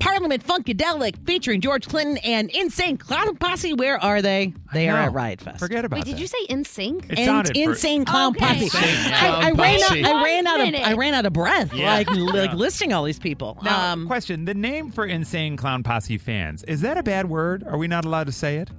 Parliament 0.00 0.44
Funkadelic, 0.46 1.24
featuring 1.26 1.60
George 1.60 1.86
Clinton 1.88 2.16
and 2.18 2.50
Insane 2.50 2.96
Clown 2.96 3.36
Posse. 3.36 3.74
Where 3.74 4.02
are 4.02 4.22
they? 4.22 4.52
They 4.72 4.88
are 4.88 4.98
at 4.98 5.12
Riot 5.12 5.40
Fest. 5.40 5.58
Forget 5.58 5.84
about 5.84 5.98
Wait, 5.98 6.04
that. 6.06 6.10
did 6.12 6.20
you 6.20 6.26
say 6.26 6.38
in 6.48 6.64
sync? 6.64 7.04
It 7.10 7.18
and 7.18 7.26
sounded 7.26 7.54
for- 7.56 7.62
insane 7.62 8.04
clown 8.04 8.34
Okay. 8.36 8.44
posse. 8.46 8.64
Insane 8.64 9.12
I, 9.12 9.16
I 9.16 9.50
Clown 9.52 9.56
ran 9.56 9.74
out. 9.82 9.88
Posse. 9.88 10.04
I 10.04 10.22
ran 10.24 10.46
out 10.46 10.60
of. 10.68 10.74
I 10.74 10.92
ran 10.94 11.14
out 11.14 11.26
of 11.26 11.32
breath. 11.32 11.72
Yeah. 11.74 11.86
Like 11.94 12.05
like 12.14 12.50
Yeah. 12.50 12.54
listing 12.56 12.92
all 12.92 13.04
these 13.04 13.18
people. 13.18 13.58
Now, 13.62 13.92
um, 13.92 14.06
question: 14.06 14.44
The 14.44 14.54
name 14.54 14.90
for 14.90 15.04
Insane 15.06 15.56
Clown 15.56 15.82
Posse 15.82 16.18
fans 16.18 16.62
is 16.64 16.80
that 16.82 16.96
a 16.98 17.02
bad 17.02 17.28
word? 17.28 17.64
Are 17.66 17.76
we 17.78 17.88
not 17.88 18.04
allowed 18.04 18.26
to 18.26 18.32
say 18.32 18.56
it? 18.58 18.70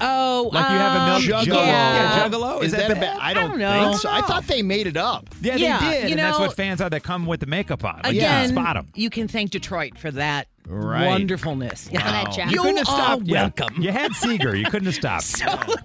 oh, 0.00 0.50
Like 0.52 0.68
you 0.70 0.78
have 0.78 0.96
a 0.96 1.00
um, 1.00 1.06
milk 1.28 1.44
Juggalo. 1.46 1.54
Yeah. 1.66 2.16
Yeah, 2.16 2.28
Juggalo. 2.28 2.62
Is, 2.62 2.72
that, 2.72 2.90
a 2.90 2.94
bad? 2.94 3.18
I 3.20 3.34
don't, 3.34 3.50
don't 3.50 3.58
know. 3.60 3.90
think 3.90 4.00
so. 4.00 4.10
I 4.10 4.22
thought 4.22 4.46
they 4.48 4.62
made 4.62 4.86
it 4.88 4.96
up. 4.96 5.28
Yeah, 5.40 5.54
Yeah, 5.56 5.78
they 5.78 5.90
did, 6.00 6.04
you 6.04 6.10
and 6.12 6.18
that's 6.18 6.38
what 6.40 6.56
fans 6.56 6.80
are 6.80 6.90
that 6.90 7.04
come 7.04 7.26
with 7.26 7.38
the 7.40 7.46
makeup 7.46 7.84
on. 7.84 7.96
Like, 8.02 8.06
Again, 8.14 8.48
you 8.48 8.54
can 8.54 8.62
spot 8.64 8.76
'em. 8.76 8.88
you 8.96 9.10
can 9.10 9.28
thank 9.28 9.50
Detroit 9.52 9.96
for 9.98 10.10
that 10.12 10.48
Right. 10.68 11.06
wonderfulness. 11.08 11.88
Yeah. 11.92 12.02
that 12.02 12.32
jacket. 12.32 12.52
You 12.52 12.56
You 12.58 12.62
couldn't 12.62 12.76
have 12.78 12.88
are 12.88 13.02
stopped. 13.02 13.22
yeah. 13.26 13.42
welcome. 13.58 13.82
You 13.82 13.90
had 13.92 14.12
Seger. 14.12 14.58
You 14.58 14.64
couldn't 14.66 14.86
have 14.86 14.94
stopped. 14.94 15.24
So, 15.42 15.46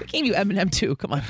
We 0.00 0.06
gave 0.06 0.24
you 0.26 0.32
Eminem 0.32 0.70
too. 0.70 0.96
Come 0.96 1.12
on. 1.12 1.22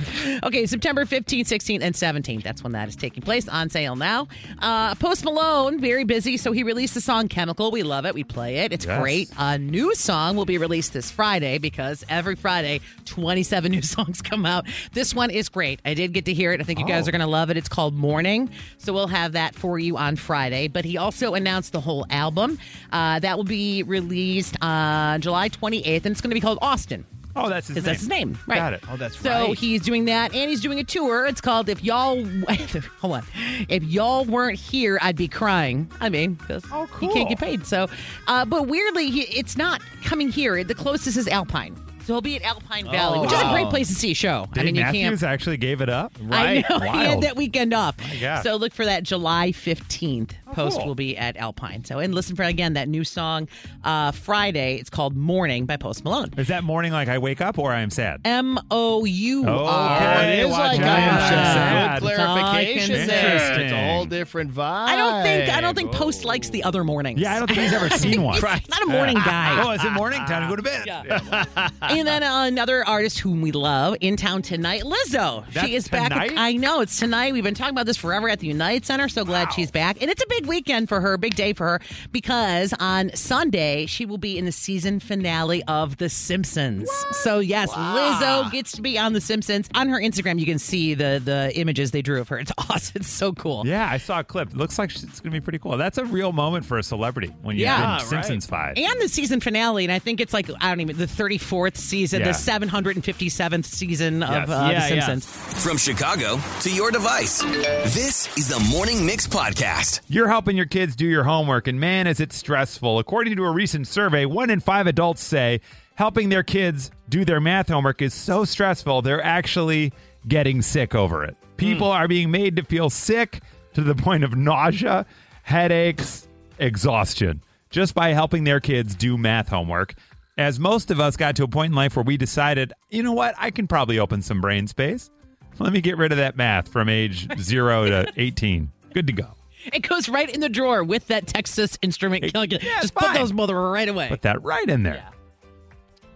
Okay, 0.44 0.66
September 0.66 1.04
15th, 1.04 1.46
16th, 1.48 1.82
and 1.82 1.94
17th. 1.94 2.42
That's 2.42 2.62
when 2.62 2.72
that 2.72 2.88
is 2.88 2.96
taking 2.96 3.22
place. 3.22 3.48
On 3.48 3.68
sale 3.68 3.96
now. 3.96 4.28
Uh, 4.60 4.94
Post 4.94 5.24
Malone, 5.24 5.80
very 5.80 6.04
busy. 6.04 6.36
So 6.36 6.52
he 6.52 6.62
released 6.62 6.94
the 6.94 7.00
song 7.00 7.28
Chemical. 7.28 7.70
We 7.70 7.82
love 7.82 8.06
it. 8.06 8.14
We 8.14 8.24
play 8.24 8.58
it. 8.58 8.72
It's 8.72 8.86
Yes. 8.86 9.00
great. 9.00 9.30
A 9.36 9.58
new 9.58 9.94
song 9.94 10.36
will 10.36 10.44
be 10.44 10.58
released 10.58 10.92
this 10.92 11.10
Friday 11.10 11.58
because 11.58 12.04
every 12.08 12.34
Friday, 12.36 12.80
27 13.04 13.70
new 13.72 13.82
songs 13.82 14.22
come 14.22 14.46
out. 14.46 14.66
This 14.92 15.14
one 15.14 15.30
is 15.30 15.48
great. 15.48 15.80
I 15.84 15.94
did 15.94 16.12
get 16.12 16.24
to 16.26 16.32
hear 16.34 16.52
it. 16.52 16.60
I 16.60 16.64
think 16.64 16.78
you 16.78 16.86
guys 16.86 17.06
Oh. 17.06 17.08
are 17.08 17.12
going 17.12 17.20
to 17.20 17.26
love 17.26 17.50
it. 17.50 17.56
It's 17.56 17.68
called 17.68 17.94
Mourning. 17.94 18.48
So 18.78 18.92
we'll 18.92 19.08
have 19.08 19.32
that 19.32 19.54
for 19.54 19.78
you 19.78 19.96
on 19.96 20.16
Friday. 20.16 20.68
But 20.68 20.84
he 20.84 20.96
also 20.96 21.34
announced 21.34 21.72
the 21.72 21.80
whole 21.80 22.06
album. 22.12 22.58
Uh, 22.92 23.18
that 23.20 23.36
will 23.36 23.44
be 23.44 23.82
released 23.82 24.56
on 24.62 25.20
July 25.20 25.48
28th, 25.48 25.96
and 26.04 26.06
it's 26.06 26.20
going 26.20 26.30
to 26.30 26.34
be 26.34 26.40
called 26.40 26.58
Austin. 26.62 27.04
Oh, 27.34 27.48
that's 27.48 27.66
his 27.68 27.76
Because 27.76 27.86
name. 27.86 27.92
that's 27.92 28.00
his 28.00 28.08
name. 28.10 28.38
Right. 28.46 28.56
Got 28.56 28.72
it. 28.74 28.84
Oh, 28.90 28.96
that's 28.98 29.18
So 29.18 29.30
right. 29.30 29.46
So 29.46 29.52
he's 29.54 29.80
doing 29.80 30.04
that, 30.04 30.34
and 30.34 30.50
he's 30.50 30.60
doing 30.60 30.78
a 30.78 30.84
tour. 30.84 31.24
It's 31.24 31.40
called 31.40 31.70
"If 31.70 31.82
Y'all." 31.82 32.22
hold 33.00 33.14
on. 33.14 33.24
If 33.70 33.82
y'all 33.84 34.26
weren't 34.26 34.58
here, 34.58 34.98
I'd 35.00 35.16
be 35.16 35.28
crying. 35.28 35.90
I 35.98 36.10
mean, 36.10 36.34
because 36.34 36.62
Oh, 36.70 36.84
he 37.00 37.08
can't 37.08 37.30
get 37.30 37.38
paid. 37.38 37.66
So, 37.66 37.88
uh, 38.28 38.44
but 38.44 38.66
weirdly, 38.68 39.08
he, 39.10 39.22
it's 39.22 39.56
not 39.56 39.80
coming 40.04 40.28
here. 40.30 40.62
The 40.62 40.74
closest 40.74 41.16
is 41.16 41.26
Alpine. 41.26 41.74
So 42.04 42.14
he'll 42.14 42.20
be 42.20 42.34
at 42.36 42.42
Alpine 42.42 42.90
Valley, 42.90 43.18
Oh, 43.18 43.22
which 43.22 43.32
is 43.32 43.40
a 43.40 43.44
wow. 43.44 43.52
great 43.52 43.68
place 43.68 43.86
to 43.88 43.94
see 43.94 44.10
a 44.10 44.14
show. 44.14 44.48
Dave 44.52 44.62
I 44.62 44.64
mean, 44.66 44.74
you 44.74 44.82
Matthews 44.82 45.20
can't. 45.20 45.22
actually 45.32 45.56
gave 45.56 45.80
it 45.80 45.88
up. 45.88 46.12
I 46.30 46.64
know 46.68 46.78
he 46.80 46.86
had 46.88 47.08
Wild. 47.08 47.22
that 47.22 47.36
weekend 47.36 47.72
off. 47.72 47.96
God. 48.20 48.42
So 48.42 48.56
look 48.56 48.72
for 48.72 48.84
that 48.84 49.04
July 49.04 49.52
fifteenth. 49.52 50.34
Post 50.52 50.76
Oh, 50.76 50.78
cool. 50.80 50.88
will 50.88 50.94
be 50.94 51.16
at 51.16 51.36
Alpine. 51.38 51.84
So 51.84 51.98
and 51.98 52.14
listen 52.14 52.36
for 52.36 52.42
again 52.42 52.74
that 52.74 52.86
new 52.88 53.04
song 53.04 53.48
uh, 53.84 54.10
Friday. 54.12 54.76
It's 54.76 54.90
called 54.90 55.16
"Mourning" 55.16 55.64
by 55.64 55.76
Post 55.78 56.04
Malone. 56.04 56.30
Is 56.36 56.48
that 56.48 56.62
morning 56.64 56.92
like 56.92 57.08
I 57.08 57.16
wake 57.18 57.40
up 57.40 57.58
or 57.58 57.72
I 57.72 57.80
am 57.80 57.88
sad? 57.90 58.20
M 58.24 58.58
O 58.70 59.04
U 59.06 59.46
R. 59.48 59.96
Okay, 59.96 60.40
it 60.40 60.44
is 60.46 60.50
watch 60.50 60.72
like 60.76 60.80
out. 60.80 60.88
I 60.88 61.00
am 61.00 61.14
Yeah. 61.14 61.28
sad. 61.54 62.00
Good 62.02 62.08
That's 62.10 62.18
all 62.20 62.34
I 62.36 62.40
can 62.40 62.50
clarification 62.50 62.96
say. 62.96 63.06
there. 63.06 63.60
It's 63.60 63.72
a 63.72 63.92
whole 63.92 64.04
different 64.06 64.52
vibe. 64.52 64.60
I 64.88 64.96
don't 64.96 65.22
think 65.22 65.48
I 65.50 65.60
don't 65.60 65.74
think 65.74 65.92
Post 65.92 66.24
likes 66.26 66.50
the 66.50 66.64
other 66.64 66.84
mornings. 66.84 67.20
Yeah, 67.20 67.34
I 67.34 67.38
don't 67.38 67.46
think 67.48 67.60
he's 67.60 67.72
ever 67.72 67.88
seen 67.90 68.22
one. 68.24 68.34
He's 68.34 68.42
not 68.68 68.82
a 68.82 68.86
morning 68.86 69.14
guy. 69.24 69.62
Oh, 69.62 69.70
is 69.70 69.82
it 69.84 69.90
morning? 69.92 70.18
Time 70.26 70.42
to 70.42 70.48
go 70.48 70.56
to 70.56 70.62
bed. 70.62 71.70
and 71.98 72.08
then 72.08 72.22
another 72.22 72.86
artist 72.86 73.18
whom 73.18 73.40
we 73.40 73.52
love 73.52 73.96
in 74.00 74.16
town 74.16 74.42
tonight, 74.42 74.82
Lizzo. 74.82 75.44
That's 75.52 75.66
she 75.66 75.74
is 75.74 75.88
back. 75.88 76.10
tonight? 76.10 76.32
I 76.36 76.54
know 76.54 76.80
it's 76.80 76.98
tonight. 76.98 77.32
We've 77.32 77.44
been 77.44 77.54
talking 77.54 77.72
about 77.74 77.86
this 77.86 77.96
forever 77.96 78.28
at 78.28 78.40
the 78.40 78.46
United 78.46 78.84
Center. 78.86 79.08
So 79.08 79.24
glad 79.24 79.52
she's 79.52 79.70
back, 79.70 80.00
and 80.00 80.10
it's 80.10 80.22
a 80.22 80.26
big 80.28 80.46
weekend 80.46 80.88
for 80.88 81.00
her, 81.00 81.16
big 81.18 81.34
day 81.34 81.52
for 81.52 81.66
her, 81.66 81.80
because 82.10 82.72
on 82.78 83.14
Sunday 83.14 83.86
she 83.86 84.06
will 84.06 84.18
be 84.18 84.38
in 84.38 84.44
the 84.44 84.52
season 84.52 85.00
finale 85.00 85.62
of 85.68 85.96
The 85.98 86.08
Simpsons. 86.08 86.90
So 87.12 87.38
yes, 87.40 87.70
Lizzo 87.70 88.50
gets 88.50 88.72
to 88.72 88.82
be 88.82 88.98
on 88.98 89.12
The 89.12 89.20
Simpsons. 89.20 89.68
On 89.74 89.88
her 89.88 89.98
Instagram, 90.00 90.38
you 90.38 90.46
can 90.46 90.58
see 90.58 90.94
the 90.94 91.20
the 91.22 91.52
images 91.58 91.90
they 91.90 92.02
drew 92.02 92.20
of 92.20 92.28
her. 92.28 92.38
It's 92.38 92.52
awesome. 92.58 92.92
It's 92.96 93.08
so 93.08 93.32
cool. 93.32 93.66
Yeah, 93.66 93.88
I 93.90 93.98
saw 93.98 94.20
a 94.20 94.24
clip. 94.24 94.50
It 94.50 94.56
looks 94.56 94.78
like 94.78 94.90
it's 94.90 95.02
going 95.20 95.30
to 95.32 95.40
be 95.40 95.40
pretty 95.40 95.58
cool. 95.58 95.76
That's 95.76 95.98
a 95.98 96.04
real 96.04 96.32
moment 96.32 96.64
for 96.64 96.78
a 96.78 96.82
celebrity 96.82 97.28
when 97.42 97.56
you're 97.56 97.66
Yeah. 97.66 97.98
win 97.98 98.06
Simpsons 98.06 98.46
five. 98.46 98.76
And 98.76 99.00
the 99.00 99.08
season 99.08 99.40
finale, 99.40 99.84
and 99.84 99.92
I 99.92 99.98
think 99.98 100.20
it's 100.20 100.32
like 100.32 100.48
I 100.60 100.68
don't 100.68 100.80
even 100.80 100.96
the 100.96 101.06
thirty 101.06 101.38
fourth 101.38 101.76
season, 101.82 102.20
Yeah. 102.20 102.28
the 102.28 102.32
seven 102.34 102.68
hundred 102.68 102.96
and 102.96 103.04
fifty 103.04 103.28
seventh 103.28 103.66
season 103.66 104.20
Yes. 104.20 104.30
of 104.44 104.50
uh, 104.50 104.68
Yeah, 104.72 104.88
The 104.88 104.94
yeah. 104.96 105.06
Simpsons. 105.06 105.26
From 105.64 105.76
Chicago 105.78 106.40
to 106.60 106.70
your 106.74 106.90
device, 106.90 107.42
this 107.42 108.34
is 108.36 108.48
the 108.48 108.60
Morning 108.70 109.04
Mix 109.04 109.26
Podcast. 109.26 110.00
You're 110.08 110.28
helping 110.28 110.56
your 110.56 110.66
kids 110.66 110.96
do 110.96 111.06
your 111.06 111.24
homework, 111.24 111.66
and 111.68 111.78
man, 111.80 112.06
is 112.06 112.20
it 112.20 112.32
stressful. 112.32 112.98
According 112.98 113.36
to 113.36 113.44
a 113.44 113.50
recent 113.50 113.86
survey, 113.86 114.24
one 114.26 114.50
in 114.50 114.60
five 114.60 114.86
adults 114.86 115.22
say 115.22 115.60
helping 115.94 116.28
their 116.30 116.42
kids 116.42 116.90
do 117.08 117.24
their 117.24 117.40
math 117.40 117.68
homework 117.68 118.00
is 118.00 118.14
so 118.14 118.44
stressful, 118.44 119.02
they're 119.02 119.22
actually 119.22 119.92
getting 120.26 120.62
sick 120.62 120.94
over 120.94 121.24
it. 121.24 121.36
People 121.56 121.88
are 121.90 122.08
being 122.08 122.30
made 122.30 122.56
to 122.56 122.62
feel 122.64 122.88
sick 122.90 123.40
to 123.74 123.82
the 123.82 123.94
point 123.94 124.24
of 124.24 124.34
nausea, 124.34 125.04
headaches, 125.42 126.26
exhaustion, 126.58 127.42
just 127.70 127.94
by 127.94 128.10
helping 128.12 128.44
their 128.44 128.60
kids 128.60 128.94
do 128.94 129.16
math 129.18 129.48
homework. 129.48 129.94
As 130.38 130.58
most 130.58 130.90
of 130.90 130.98
us 130.98 131.16
got 131.16 131.36
to 131.36 131.44
a 131.44 131.48
point 131.48 131.72
in 131.72 131.76
life 131.76 131.94
where 131.96 132.02
we 132.04 132.16
decided, 132.16 132.72
you 132.90 133.02
know 133.02 133.12
what, 133.12 133.34
I 133.38 133.50
can 133.50 133.66
probably 133.66 133.98
open 133.98 134.22
some 134.22 134.40
brain 134.40 134.66
space. 134.66 135.10
Let 135.58 135.72
me 135.72 135.80
get 135.82 135.98
rid 135.98 136.10
of 136.10 136.18
that 136.18 136.36
math 136.36 136.68
from 136.68 136.88
age 136.88 137.28
zero 137.38 137.86
to 137.86 138.10
18. 138.16 138.70
Good 138.94 139.06
to 139.08 139.12
go. 139.12 139.26
It 139.72 139.80
goes 139.86 140.08
right 140.08 140.28
in 140.28 140.40
the 140.40 140.48
drawer 140.48 140.82
with 140.82 141.06
that 141.08 141.26
Texas 141.26 141.78
Instrument 141.82 142.22
calculator. 142.32 142.64
yeah, 142.66 142.80
Just 142.80 142.94
put 142.94 143.12
those 143.14 143.32
mother 143.32 143.60
right 143.70 143.88
away. 143.88 144.08
Put 144.08 144.22
that 144.22 144.42
right 144.42 144.68
in 144.68 144.82
there. 144.82 145.04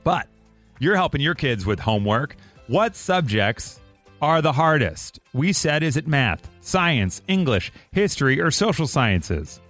But 0.02 0.28
you're 0.78 0.96
helping 0.96 1.20
your 1.20 1.34
kids 1.34 1.66
with 1.66 1.78
homework. 1.78 2.36
What 2.68 2.96
subjects 2.96 3.78
are 4.22 4.40
the 4.40 4.52
hardest? 4.52 5.20
We 5.34 5.52
said, 5.52 5.82
is 5.82 5.96
it 5.96 6.08
math, 6.08 6.48
science, 6.60 7.22
English, 7.28 7.70
history, 7.92 8.40
or 8.40 8.50
social 8.50 8.86
sciences? 8.86 9.60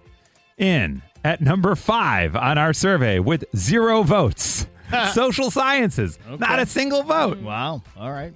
In 0.56 1.02
at 1.26 1.40
number 1.40 1.74
five 1.74 2.36
on 2.36 2.56
our 2.56 2.72
survey 2.72 3.18
with 3.18 3.44
zero 3.56 4.04
votes, 4.04 4.68
social 5.12 5.50
sciences, 5.50 6.20
not 6.38 6.60
a 6.60 6.66
single 6.66 7.02
vote. 7.02 7.38
Wow. 7.38 7.82
All 7.96 8.12
right. 8.12 8.32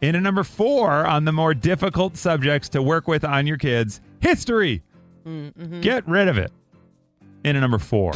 In 0.00 0.16
at 0.16 0.22
number 0.22 0.42
four 0.42 1.06
on 1.06 1.24
the 1.24 1.30
more 1.30 1.54
difficult 1.54 2.16
subjects 2.16 2.68
to 2.70 2.82
work 2.82 3.06
with 3.06 3.24
on 3.24 3.46
your 3.46 3.56
kids, 3.56 4.00
history. 4.20 4.82
Mm-hmm. 5.24 5.80
Get 5.80 6.06
rid 6.08 6.26
of 6.26 6.38
it. 6.38 6.50
In 7.44 7.54
at 7.54 7.60
number 7.60 7.78
four. 7.78 8.12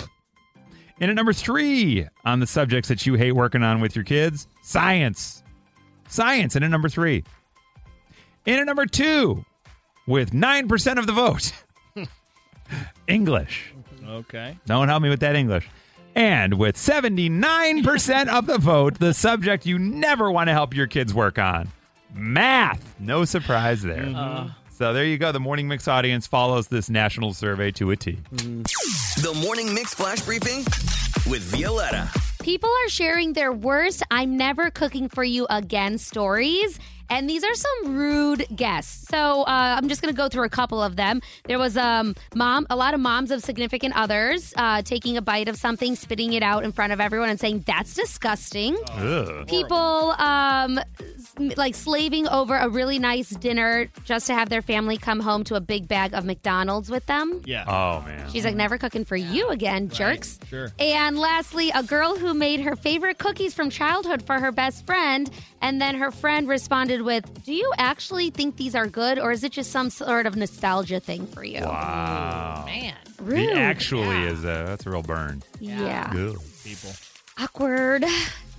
In 0.98 1.08
at 1.08 1.14
number 1.14 1.32
three 1.32 2.08
on 2.24 2.40
the 2.40 2.46
subjects 2.48 2.88
that 2.88 3.06
you 3.06 3.14
hate 3.14 3.32
working 3.32 3.62
on 3.62 3.80
with 3.80 3.94
your 3.94 4.04
kids, 4.04 4.48
science. 4.64 5.44
Science 6.08 6.56
in 6.56 6.64
at 6.64 6.70
number 6.72 6.88
three. 6.88 7.22
In 8.46 8.58
at 8.58 8.66
number 8.66 8.86
two, 8.86 9.44
with 10.08 10.32
9% 10.32 10.98
of 10.98 11.06
the 11.06 11.12
vote, 11.12 11.52
English. 13.06 13.72
Okay. 14.08 14.58
No 14.68 14.78
one 14.78 14.88
help 14.88 15.02
me 15.02 15.08
with 15.08 15.20
that 15.20 15.36
English. 15.36 15.68
And 16.14 16.54
with 16.58 16.76
79% 16.76 18.28
of 18.28 18.46
the 18.46 18.58
vote, 18.58 18.98
the 18.98 19.12
subject 19.12 19.66
you 19.66 19.78
never 19.78 20.30
want 20.30 20.48
to 20.48 20.52
help 20.52 20.74
your 20.74 20.86
kids 20.86 21.12
work 21.12 21.38
on 21.38 21.68
math. 22.14 22.94
No 22.98 23.24
surprise 23.24 23.82
there. 23.82 24.12
Uh. 24.14 24.48
So 24.70 24.92
there 24.92 25.04
you 25.04 25.16
go. 25.18 25.32
The 25.32 25.40
Morning 25.40 25.68
Mix 25.68 25.88
audience 25.88 26.26
follows 26.26 26.68
this 26.68 26.90
national 26.90 27.32
survey 27.34 27.70
to 27.72 27.90
a 27.92 27.96
T. 27.96 28.18
The 28.32 29.38
Morning 29.42 29.72
Mix 29.72 29.94
Flash 29.94 30.20
Briefing 30.22 30.64
with 31.30 31.42
Violetta. 31.42 32.10
People 32.42 32.70
are 32.84 32.88
sharing 32.88 33.32
their 33.32 33.52
worst 33.52 34.02
I'm 34.10 34.36
never 34.36 34.70
cooking 34.70 35.08
for 35.08 35.24
you 35.24 35.46
again 35.50 35.98
stories. 35.98 36.78
And 37.08 37.28
these 37.28 37.44
are 37.44 37.54
some 37.54 37.96
rude 37.96 38.46
guests. 38.54 39.08
So 39.08 39.42
uh, 39.42 39.76
I'm 39.78 39.88
just 39.88 40.02
going 40.02 40.12
to 40.12 40.16
go 40.16 40.28
through 40.28 40.44
a 40.44 40.48
couple 40.48 40.82
of 40.82 40.96
them. 40.96 41.20
There 41.46 41.58
was 41.58 41.76
um, 41.76 42.14
mom, 42.34 42.66
a 42.70 42.76
lot 42.76 42.94
of 42.94 43.00
moms 43.00 43.30
of 43.30 43.42
significant 43.42 43.96
others 43.96 44.52
uh, 44.56 44.82
taking 44.82 45.16
a 45.16 45.22
bite 45.22 45.48
of 45.48 45.56
something, 45.56 45.94
spitting 45.96 46.32
it 46.32 46.42
out 46.42 46.64
in 46.64 46.72
front 46.72 46.92
of 46.92 47.00
everyone, 47.00 47.28
and 47.28 47.38
saying 47.38 47.64
that's 47.66 47.94
disgusting. 47.94 48.76
Ugh. 48.92 49.46
People 49.46 50.12
um, 50.18 50.80
like 51.56 51.74
slaving 51.74 52.28
over 52.28 52.56
a 52.56 52.68
really 52.68 52.98
nice 52.98 53.30
dinner 53.30 53.88
just 54.04 54.26
to 54.26 54.34
have 54.34 54.48
their 54.48 54.62
family 54.62 54.96
come 54.96 55.20
home 55.20 55.44
to 55.44 55.54
a 55.54 55.60
big 55.60 55.86
bag 55.86 56.14
of 56.14 56.24
McDonald's 56.24 56.90
with 56.90 57.06
them. 57.06 57.42
Yeah. 57.44 57.64
Oh, 57.66 58.04
man. 58.06 58.30
She's 58.30 58.44
like, 58.44 58.56
never 58.56 58.78
cooking 58.78 59.04
for 59.04 59.16
you 59.16 59.48
again, 59.48 59.88
jerks. 59.88 60.38
Sure. 60.48 60.72
And 60.78 61.18
lastly, 61.18 61.70
a 61.74 61.82
girl 61.82 62.16
who 62.16 62.34
made 62.34 62.60
her 62.60 62.76
favorite 62.76 63.18
cookies 63.18 63.54
from 63.54 63.70
childhood 63.70 64.22
for 64.24 64.40
her 64.40 64.52
best 64.52 64.86
friend. 64.86 65.30
And 65.60 65.80
then 65.80 65.96
her 65.96 66.10
friend 66.10 66.48
responded 66.48 66.95
with, 67.02 67.44
Do 67.44 67.52
you 67.52 67.72
actually 67.78 68.30
think 68.30 68.56
these 68.56 68.74
are 68.74 68.86
good, 68.86 69.18
or 69.18 69.32
is 69.32 69.44
it 69.44 69.52
just 69.52 69.70
some 69.70 69.90
sort 69.90 70.26
of 70.26 70.36
nostalgia 70.36 71.00
thing 71.00 71.26
for 71.26 71.44
you? 71.44 71.60
Wow. 71.60 72.64
Man. 72.66 72.94
Rude. 73.20 73.38
He 73.38 73.52
actually 73.52 74.22
is 74.24 74.40
a, 74.40 74.64
that's 74.66 74.86
a 74.86 74.90
real 74.90 75.02
burn. 75.02 75.42
Yeah. 75.60 76.12
Ugh. 76.14 76.40
People. 76.64 76.90
Awkward. 77.38 78.04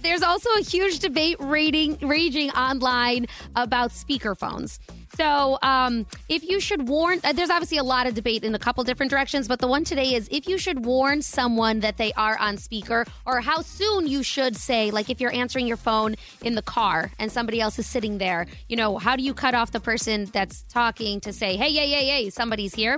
There's 0.01 0.21
also 0.21 0.49
a 0.59 0.61
huge 0.61 0.99
debate 0.99 1.37
rating, 1.39 1.97
raging 2.01 2.51
online 2.51 3.27
about 3.55 3.91
speakerphones. 3.91 4.79
So, 5.17 5.57
um, 5.63 6.05
if 6.29 6.43
you 6.43 6.59
should 6.59 6.87
warn, 6.87 7.19
uh, 7.23 7.33
there's 7.33 7.49
obviously 7.49 7.79
a 7.79 7.83
lot 7.83 8.05
of 8.05 8.13
debate 8.13 8.43
in 8.43 8.53
a 8.53 8.59
couple 8.59 8.83
different 8.83 9.09
directions, 9.09 9.47
but 9.47 9.57
the 9.57 9.67
one 9.67 9.83
today 9.83 10.13
is 10.13 10.29
if 10.31 10.47
you 10.47 10.59
should 10.59 10.85
warn 10.85 11.23
someone 11.23 11.79
that 11.79 11.97
they 11.97 12.13
are 12.13 12.37
on 12.37 12.57
speaker, 12.57 13.03
or 13.25 13.41
how 13.41 13.61
soon 13.61 14.05
you 14.05 14.21
should 14.21 14.55
say, 14.55 14.91
like 14.91 15.09
if 15.09 15.19
you're 15.19 15.33
answering 15.33 15.65
your 15.65 15.75
phone 15.75 16.15
in 16.43 16.53
the 16.53 16.61
car 16.61 17.11
and 17.17 17.31
somebody 17.31 17.59
else 17.59 17.79
is 17.79 17.87
sitting 17.87 18.19
there, 18.19 18.45
you 18.69 18.75
know, 18.75 18.99
how 18.99 19.15
do 19.15 19.23
you 19.23 19.33
cut 19.33 19.55
off 19.55 19.71
the 19.71 19.79
person 19.79 20.25
that's 20.25 20.61
talking 20.69 21.19
to 21.21 21.33
say, 21.33 21.57
hey, 21.57 21.73
hey, 21.73 21.89
hey, 21.89 22.05
hey, 22.05 22.29
somebody's 22.29 22.75
here? 22.75 22.97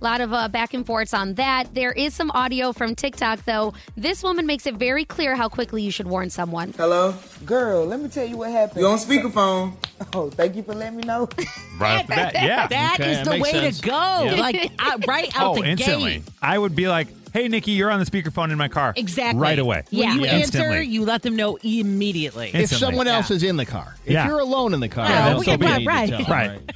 A 0.00 0.04
lot 0.04 0.22
of 0.22 0.32
uh, 0.32 0.48
back 0.48 0.72
and 0.72 0.86
forths 0.86 1.12
on 1.12 1.34
that. 1.34 1.74
There 1.74 1.92
is 1.92 2.14
some 2.14 2.30
audio 2.30 2.72
from 2.72 2.94
TikTok, 2.94 3.44
though. 3.44 3.74
This 3.98 4.22
woman 4.22 4.46
makes 4.46 4.66
it 4.66 4.76
very 4.76 5.04
clear 5.04 5.36
how 5.36 5.50
quickly 5.50 5.82
you 5.82 5.90
should 5.90 6.06
warn 6.06 6.30
someone. 6.30 6.72
Hello? 6.74 7.14
Girl, 7.44 7.84
let 7.84 8.00
me 8.00 8.08
tell 8.08 8.26
you 8.26 8.38
what 8.38 8.50
happened. 8.50 8.80
You 8.80 8.86
on 8.86 8.98
speakerphone. 8.98 9.74
Oh, 10.14 10.30
thank 10.30 10.56
you 10.56 10.62
for 10.62 10.74
letting 10.74 10.96
me 10.96 11.02
know. 11.02 11.28
Right 11.78 11.96
off 12.00 12.06
the 12.06 12.14
bat, 12.14 12.32
yeah. 12.34 12.66
That 12.68 13.00
is 13.00 13.06
Okay, 13.06 13.14
that 13.16 13.24
the 13.36 13.42
way 13.42 13.50
sense. 13.52 13.80
to 13.80 13.86
go. 13.88 13.92
Yeah. 14.24 14.34
Like 14.40 14.72
out, 14.78 15.06
right 15.06 15.30
out 15.38 15.58
oh, 15.58 15.60
the 15.62 15.68
instantly. 15.68 16.10
gate. 16.20 16.22
I 16.40 16.56
would 16.58 16.74
be 16.74 16.88
like, 16.88 17.08
Hey, 17.32 17.48
Nikki, 17.48 17.72
you're 17.72 17.90
on 17.90 18.00
the 18.00 18.06
speakerphone 18.06 18.50
in 18.50 18.58
my 18.58 18.68
car. 18.68 18.92
Exactly. 18.96 19.40
Right 19.40 19.58
away. 19.58 19.84
Yeah. 19.90 20.14
you 20.14 20.24
answer, 20.24 20.58
Instantly. 20.58 20.86
you 20.86 21.04
let 21.04 21.22
them 21.22 21.36
know 21.36 21.56
immediately. 21.62 22.48
If 22.48 22.54
Instantly. 22.54 22.86
someone 22.86 23.06
Yeah. 23.06 23.16
else 23.16 23.30
is 23.30 23.42
in 23.42 23.56
the 23.56 23.66
car, 23.66 23.94
if 24.04 24.12
Yeah. 24.12 24.26
you're 24.26 24.38
alone 24.40 24.74
in 24.74 24.80
the 24.80 24.88
car, 24.88 25.08
Yeah, 25.08 25.28
then 25.28 25.38
we 25.38 25.44
so 25.44 25.50
can- 25.52 25.60
be 25.60 25.66
it. 25.66 25.86
right, 25.86 26.10
right. 26.10 26.24
tell 26.26 26.36
Right. 26.36 26.60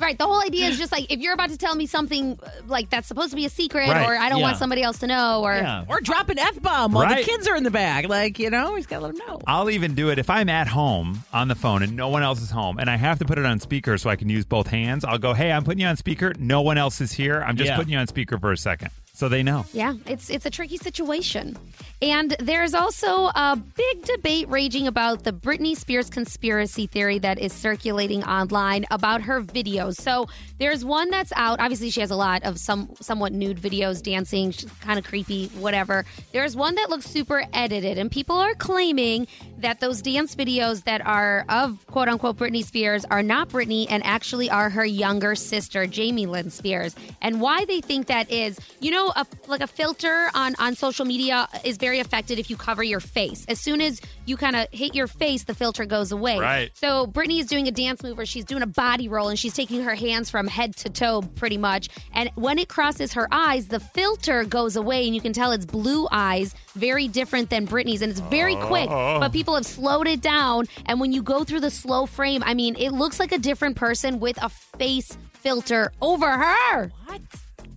Right. 0.00 0.16
The 0.16 0.24
whole 0.24 0.40
idea 0.40 0.66
is 0.68 0.78
just 0.78 0.92
like 0.92 1.12
if 1.12 1.20
you're 1.20 1.34
about 1.34 1.50
to 1.50 1.58
tell 1.58 1.74
me 1.74 1.84
something 1.84 2.38
uh, 2.42 2.48
like 2.66 2.88
that's 2.88 3.06
supposed 3.06 3.30
to 3.30 3.36
be 3.36 3.44
a 3.44 3.50
secret, 3.50 3.86
Right. 3.90 4.08
or 4.08 4.16
I 4.16 4.30
don't 4.30 4.38
Yeah. 4.38 4.44
want 4.46 4.56
somebody 4.56 4.82
else 4.82 4.96
to 5.00 5.06
know, 5.06 5.42
or 5.44 5.52
Yeah. 5.54 5.84
Or 5.88 6.00
drop 6.00 6.30
an 6.30 6.38
F 6.38 6.58
bomb 6.62 6.92
while 6.92 7.04
Right. 7.04 7.18
the 7.18 7.30
kids 7.30 7.46
are 7.46 7.54
in 7.54 7.64
the 7.64 7.70
back. 7.70 8.08
Like, 8.08 8.38
you 8.38 8.48
know, 8.48 8.76
he's 8.76 8.86
got 8.86 9.00
to 9.00 9.06
let 9.08 9.14
them 9.18 9.26
know. 9.28 9.40
I'll 9.46 9.68
even 9.68 9.94
do 9.94 10.08
it 10.08 10.18
if 10.18 10.30
I'm 10.30 10.48
at 10.48 10.68
home 10.68 11.24
on 11.34 11.48
the 11.48 11.54
phone 11.54 11.82
and 11.82 11.96
no 11.96 12.08
one 12.08 12.22
else 12.22 12.40
is 12.40 12.50
home 12.50 12.78
and 12.78 12.88
I 12.88 12.96
have 12.96 13.18
to 13.18 13.26
put 13.26 13.36
it 13.38 13.44
on 13.44 13.60
speaker 13.60 13.98
so 13.98 14.08
I 14.08 14.16
can 14.16 14.30
use 14.30 14.46
both 14.46 14.68
hands. 14.68 15.04
I'll 15.04 15.18
go, 15.18 15.34
hey, 15.34 15.52
I'm 15.52 15.64
putting 15.64 15.80
you 15.82 15.86
on 15.86 15.98
speaker. 15.98 16.32
No 16.38 16.62
one 16.62 16.78
else 16.78 17.02
is 17.02 17.12
here. 17.12 17.44
I'm 17.46 17.58
just 17.58 17.68
Yeah. 17.68 17.76
putting 17.76 17.92
you 17.92 17.98
on 17.98 18.06
speaker 18.06 18.38
for 18.38 18.52
a 18.52 18.56
second. 18.56 18.90
So 19.20 19.28
they 19.28 19.42
know. 19.42 19.66
Yeah, 19.74 19.96
it's 20.06 20.30
it's 20.30 20.46
a 20.46 20.50
tricky 20.50 20.78
situation. 20.78 21.54
And 22.00 22.34
there's 22.40 22.72
also 22.72 23.26
a 23.26 23.62
big 23.76 24.02
debate 24.06 24.48
raging 24.48 24.86
about 24.86 25.24
the 25.24 25.32
Britney 25.34 25.76
Spears 25.76 26.08
conspiracy 26.08 26.86
theory 26.86 27.18
that 27.18 27.38
is 27.38 27.52
circulating 27.52 28.24
online 28.24 28.86
about 28.90 29.20
her 29.20 29.42
videos. 29.42 29.96
So 29.96 30.26
there's 30.58 30.82
one 30.82 31.10
that's 31.10 31.30
out. 31.36 31.60
Obviously, 31.60 31.90
she 31.90 32.00
has 32.00 32.10
a 32.10 32.16
lot 32.16 32.42
of 32.44 32.58
some 32.58 32.88
somewhat 33.02 33.34
nude 33.34 33.60
videos, 33.60 34.02
dancing, 34.02 34.54
kind 34.80 34.98
of 34.98 35.04
creepy, 35.04 35.48
whatever. 35.48 36.06
There's 36.32 36.56
one 36.56 36.76
that 36.76 36.88
looks 36.88 37.04
super 37.04 37.44
edited, 37.52 37.98
and 37.98 38.10
people 38.10 38.36
are 38.36 38.54
claiming 38.54 39.26
that 39.58 39.80
those 39.80 40.00
dance 40.00 40.34
videos 40.34 40.84
that 40.84 41.04
are 41.06 41.44
of 41.50 41.86
quote 41.88 42.08
unquote 42.08 42.38
Britney 42.38 42.64
Spears 42.64 43.04
are 43.10 43.22
not 43.22 43.50
Britney 43.50 43.86
and 43.90 44.02
actually 44.06 44.48
are 44.48 44.70
her 44.70 44.86
younger 44.86 45.34
sister, 45.34 45.86
Jamie 45.86 46.24
Lynn 46.24 46.48
Spears. 46.48 46.96
And 47.20 47.42
why 47.42 47.66
they 47.66 47.82
think 47.82 48.06
that 48.06 48.30
is, 48.30 48.58
you 48.80 48.90
know, 48.90 49.09
a, 49.16 49.26
like 49.46 49.60
a 49.60 49.66
filter 49.66 50.30
on 50.34 50.54
on 50.58 50.74
social 50.74 51.04
media 51.04 51.48
is 51.64 51.76
very 51.76 52.00
affected 52.00 52.38
if 52.38 52.50
you 52.50 52.56
cover 52.56 52.82
your 52.82 53.00
face. 53.00 53.44
As 53.48 53.60
soon 53.60 53.80
as 53.80 54.00
you 54.26 54.36
kind 54.36 54.56
of 54.56 54.66
hit 54.72 54.94
your 54.94 55.06
face, 55.06 55.44
the 55.44 55.54
filter 55.54 55.84
goes 55.84 56.12
away. 56.12 56.38
Right. 56.38 56.70
So 56.74 57.06
Britney 57.06 57.40
is 57.40 57.46
doing 57.46 57.68
a 57.68 57.70
dance 57.70 58.02
move 58.02 58.16
where 58.16 58.26
she's 58.26 58.44
doing 58.44 58.62
a 58.62 58.66
body 58.66 59.08
roll 59.08 59.28
and 59.28 59.38
she's 59.38 59.54
taking 59.54 59.82
her 59.82 59.94
hands 59.94 60.30
from 60.30 60.46
head 60.46 60.76
to 60.76 60.90
toe 60.90 61.22
pretty 61.22 61.58
much. 61.58 61.88
And 62.12 62.30
when 62.34 62.58
it 62.58 62.68
crosses 62.68 63.12
her 63.14 63.28
eyes, 63.32 63.68
the 63.68 63.80
filter 63.80 64.44
goes 64.44 64.76
away 64.76 65.06
and 65.06 65.14
you 65.14 65.20
can 65.20 65.32
tell 65.32 65.52
it's 65.52 65.66
blue 65.66 66.08
eyes, 66.10 66.54
very 66.74 67.08
different 67.08 67.50
than 67.50 67.66
Britney's, 67.66 68.02
And 68.02 68.10
it's 68.10 68.20
very 68.20 68.56
oh. 68.56 68.66
quick, 68.66 68.88
but 68.88 69.32
people 69.32 69.54
have 69.54 69.66
slowed 69.66 70.06
it 70.06 70.20
down. 70.20 70.66
And 70.86 71.00
when 71.00 71.12
you 71.12 71.22
go 71.22 71.44
through 71.44 71.60
the 71.60 71.70
slow 71.70 72.06
frame, 72.06 72.42
I 72.44 72.54
mean, 72.54 72.76
it 72.76 72.90
looks 72.90 73.18
like 73.18 73.32
a 73.32 73.38
different 73.38 73.76
person 73.76 74.20
with 74.20 74.42
a 74.42 74.48
face 74.48 75.16
filter 75.40 75.92
over 76.00 76.30
her. 76.30 76.90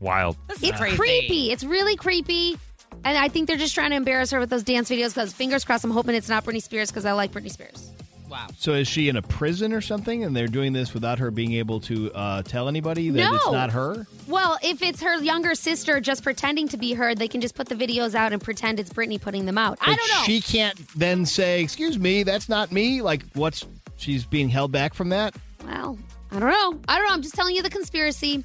Wild. 0.03 0.35
It's 0.61 0.79
creepy. 0.95 1.51
It's 1.51 1.63
really 1.63 1.95
creepy. 1.95 2.57
And 3.05 3.17
I 3.17 3.27
think 3.29 3.47
they're 3.47 3.57
just 3.57 3.73
trying 3.73 3.89
to 3.91 3.95
embarrass 3.95 4.31
her 4.31 4.39
with 4.39 4.49
those 4.49 4.63
dance 4.63 4.89
videos 4.89 5.09
because 5.15 5.33
fingers 5.33 5.63
crossed, 5.65 5.83
I'm 5.83 5.91
hoping 5.91 6.13
it's 6.15 6.29
not 6.29 6.43
Britney 6.45 6.61
Spears 6.61 6.91
because 6.91 7.05
I 7.05 7.13
like 7.13 7.31
Britney 7.31 7.49
Spears. 7.51 7.89
Wow. 8.29 8.47
So 8.57 8.73
is 8.73 8.87
she 8.87 9.09
in 9.09 9.15
a 9.15 9.21
prison 9.21 9.73
or 9.73 9.81
something, 9.81 10.23
and 10.23 10.35
they're 10.35 10.47
doing 10.47 10.73
this 10.73 10.93
without 10.93 11.19
her 11.19 11.29
being 11.31 11.53
able 11.53 11.79
to 11.81 12.11
uh, 12.13 12.41
tell 12.43 12.67
anybody 12.67 13.09
that 13.11 13.17
No. 13.19 13.35
it's 13.35 13.51
not 13.51 13.71
her? 13.71 14.05
Well, 14.27 14.57
if 14.63 14.81
it's 14.81 15.01
her 15.03 15.21
younger 15.21 15.53
sister 15.55 15.99
just 15.99 16.23
pretending 16.23 16.67
to 16.69 16.77
be 16.77 16.93
her, 16.93 17.13
they 17.15 17.27
can 17.27 17.41
just 17.41 17.53
put 17.55 17.67
the 17.69 17.75
videos 17.75 18.15
out 18.15 18.33
and 18.33 18.41
pretend 18.41 18.79
it's 18.79 18.91
Britney 18.91 19.21
putting 19.21 19.45
them 19.45 19.57
out. 19.57 19.77
I 19.81 19.95
don't 19.95 20.09
know. 20.09 20.23
She 20.25 20.41
can't 20.41 20.77
then 20.97 21.25
say, 21.27 21.61
"Excuse 21.61 21.99
me, 21.99 22.23
that's 22.23 22.49
not 22.49 22.71
me." 22.71 23.01
Like, 23.01 23.23
what's 23.33 23.65
she's 23.97 24.25
being 24.25 24.49
held 24.49 24.71
back 24.71 24.93
from 24.95 25.09
that? 25.09 25.35
well, 25.63 25.97
I 26.31 26.39
don't 26.39 26.49
know. 26.49 26.79
I 26.87 26.97
don't 26.97 27.07
know. 27.07 27.13
I'm 27.13 27.21
just 27.21 27.35
telling 27.35 27.55
you 27.55 27.61
the 27.61 27.69
conspiracy. 27.69 28.43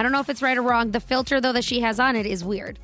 I 0.00 0.02
don't 0.02 0.12
know 0.12 0.20
if 0.20 0.30
it's 0.30 0.40
right 0.40 0.56
or 0.56 0.62
wrong. 0.62 0.92
The 0.92 0.98
filter, 0.98 1.42
though, 1.42 1.52
that 1.52 1.62
she 1.62 1.80
has 1.80 2.00
on 2.00 2.16
it 2.16 2.24
is 2.24 2.42
weird. 2.42 2.78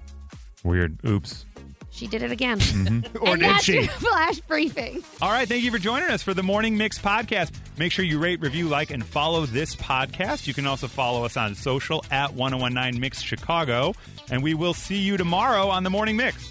Weird. 0.65 0.99
Oops. 1.07 1.47
She 1.91 2.07
did 2.07 2.23
it 2.23 2.31
again. 2.31 2.59
Mm-hmm. 2.59 3.17
Or 3.23 3.31
and 3.31 3.41
did 3.41 3.49
that's 3.49 3.65
she? 3.65 3.73
your 3.77 3.85
flash 3.89 4.39
briefing. 4.41 5.03
All 5.23 5.31
right, 5.31 5.49
thank 5.49 5.65
you 5.65 5.71
for 5.71 5.79
joining 5.79 6.11
us 6.11 6.23
for 6.23 6.35
the 6.35 6.43
Morning 6.43 6.77
Mix 6.77 6.99
podcast. 6.99 7.53
Make 7.79 7.91
sure 7.91 8.05
you 8.05 8.19
rate, 8.19 8.43
review, 8.43 8.69
like, 8.69 8.91
and 8.91 9.03
follow 9.03 9.47
this 9.47 9.75
podcast. 9.75 10.47
You 10.47 10.53
can 10.53 10.67
also 10.67 10.89
follow 10.89 11.25
us 11.25 11.39
on 11.39 11.55
social 11.55 12.05
at 12.11 12.35
1019 12.35 13.01
Mix 13.01 13.23
Chicago. 13.23 13.95
And 14.31 14.43
we 14.43 14.53
will 14.53 14.75
see 14.75 14.99
you 14.99 15.17
tomorrow 15.17 15.69
on 15.69 15.85
the 15.85 15.91
Morning 15.91 16.19
Mix. 16.19 16.51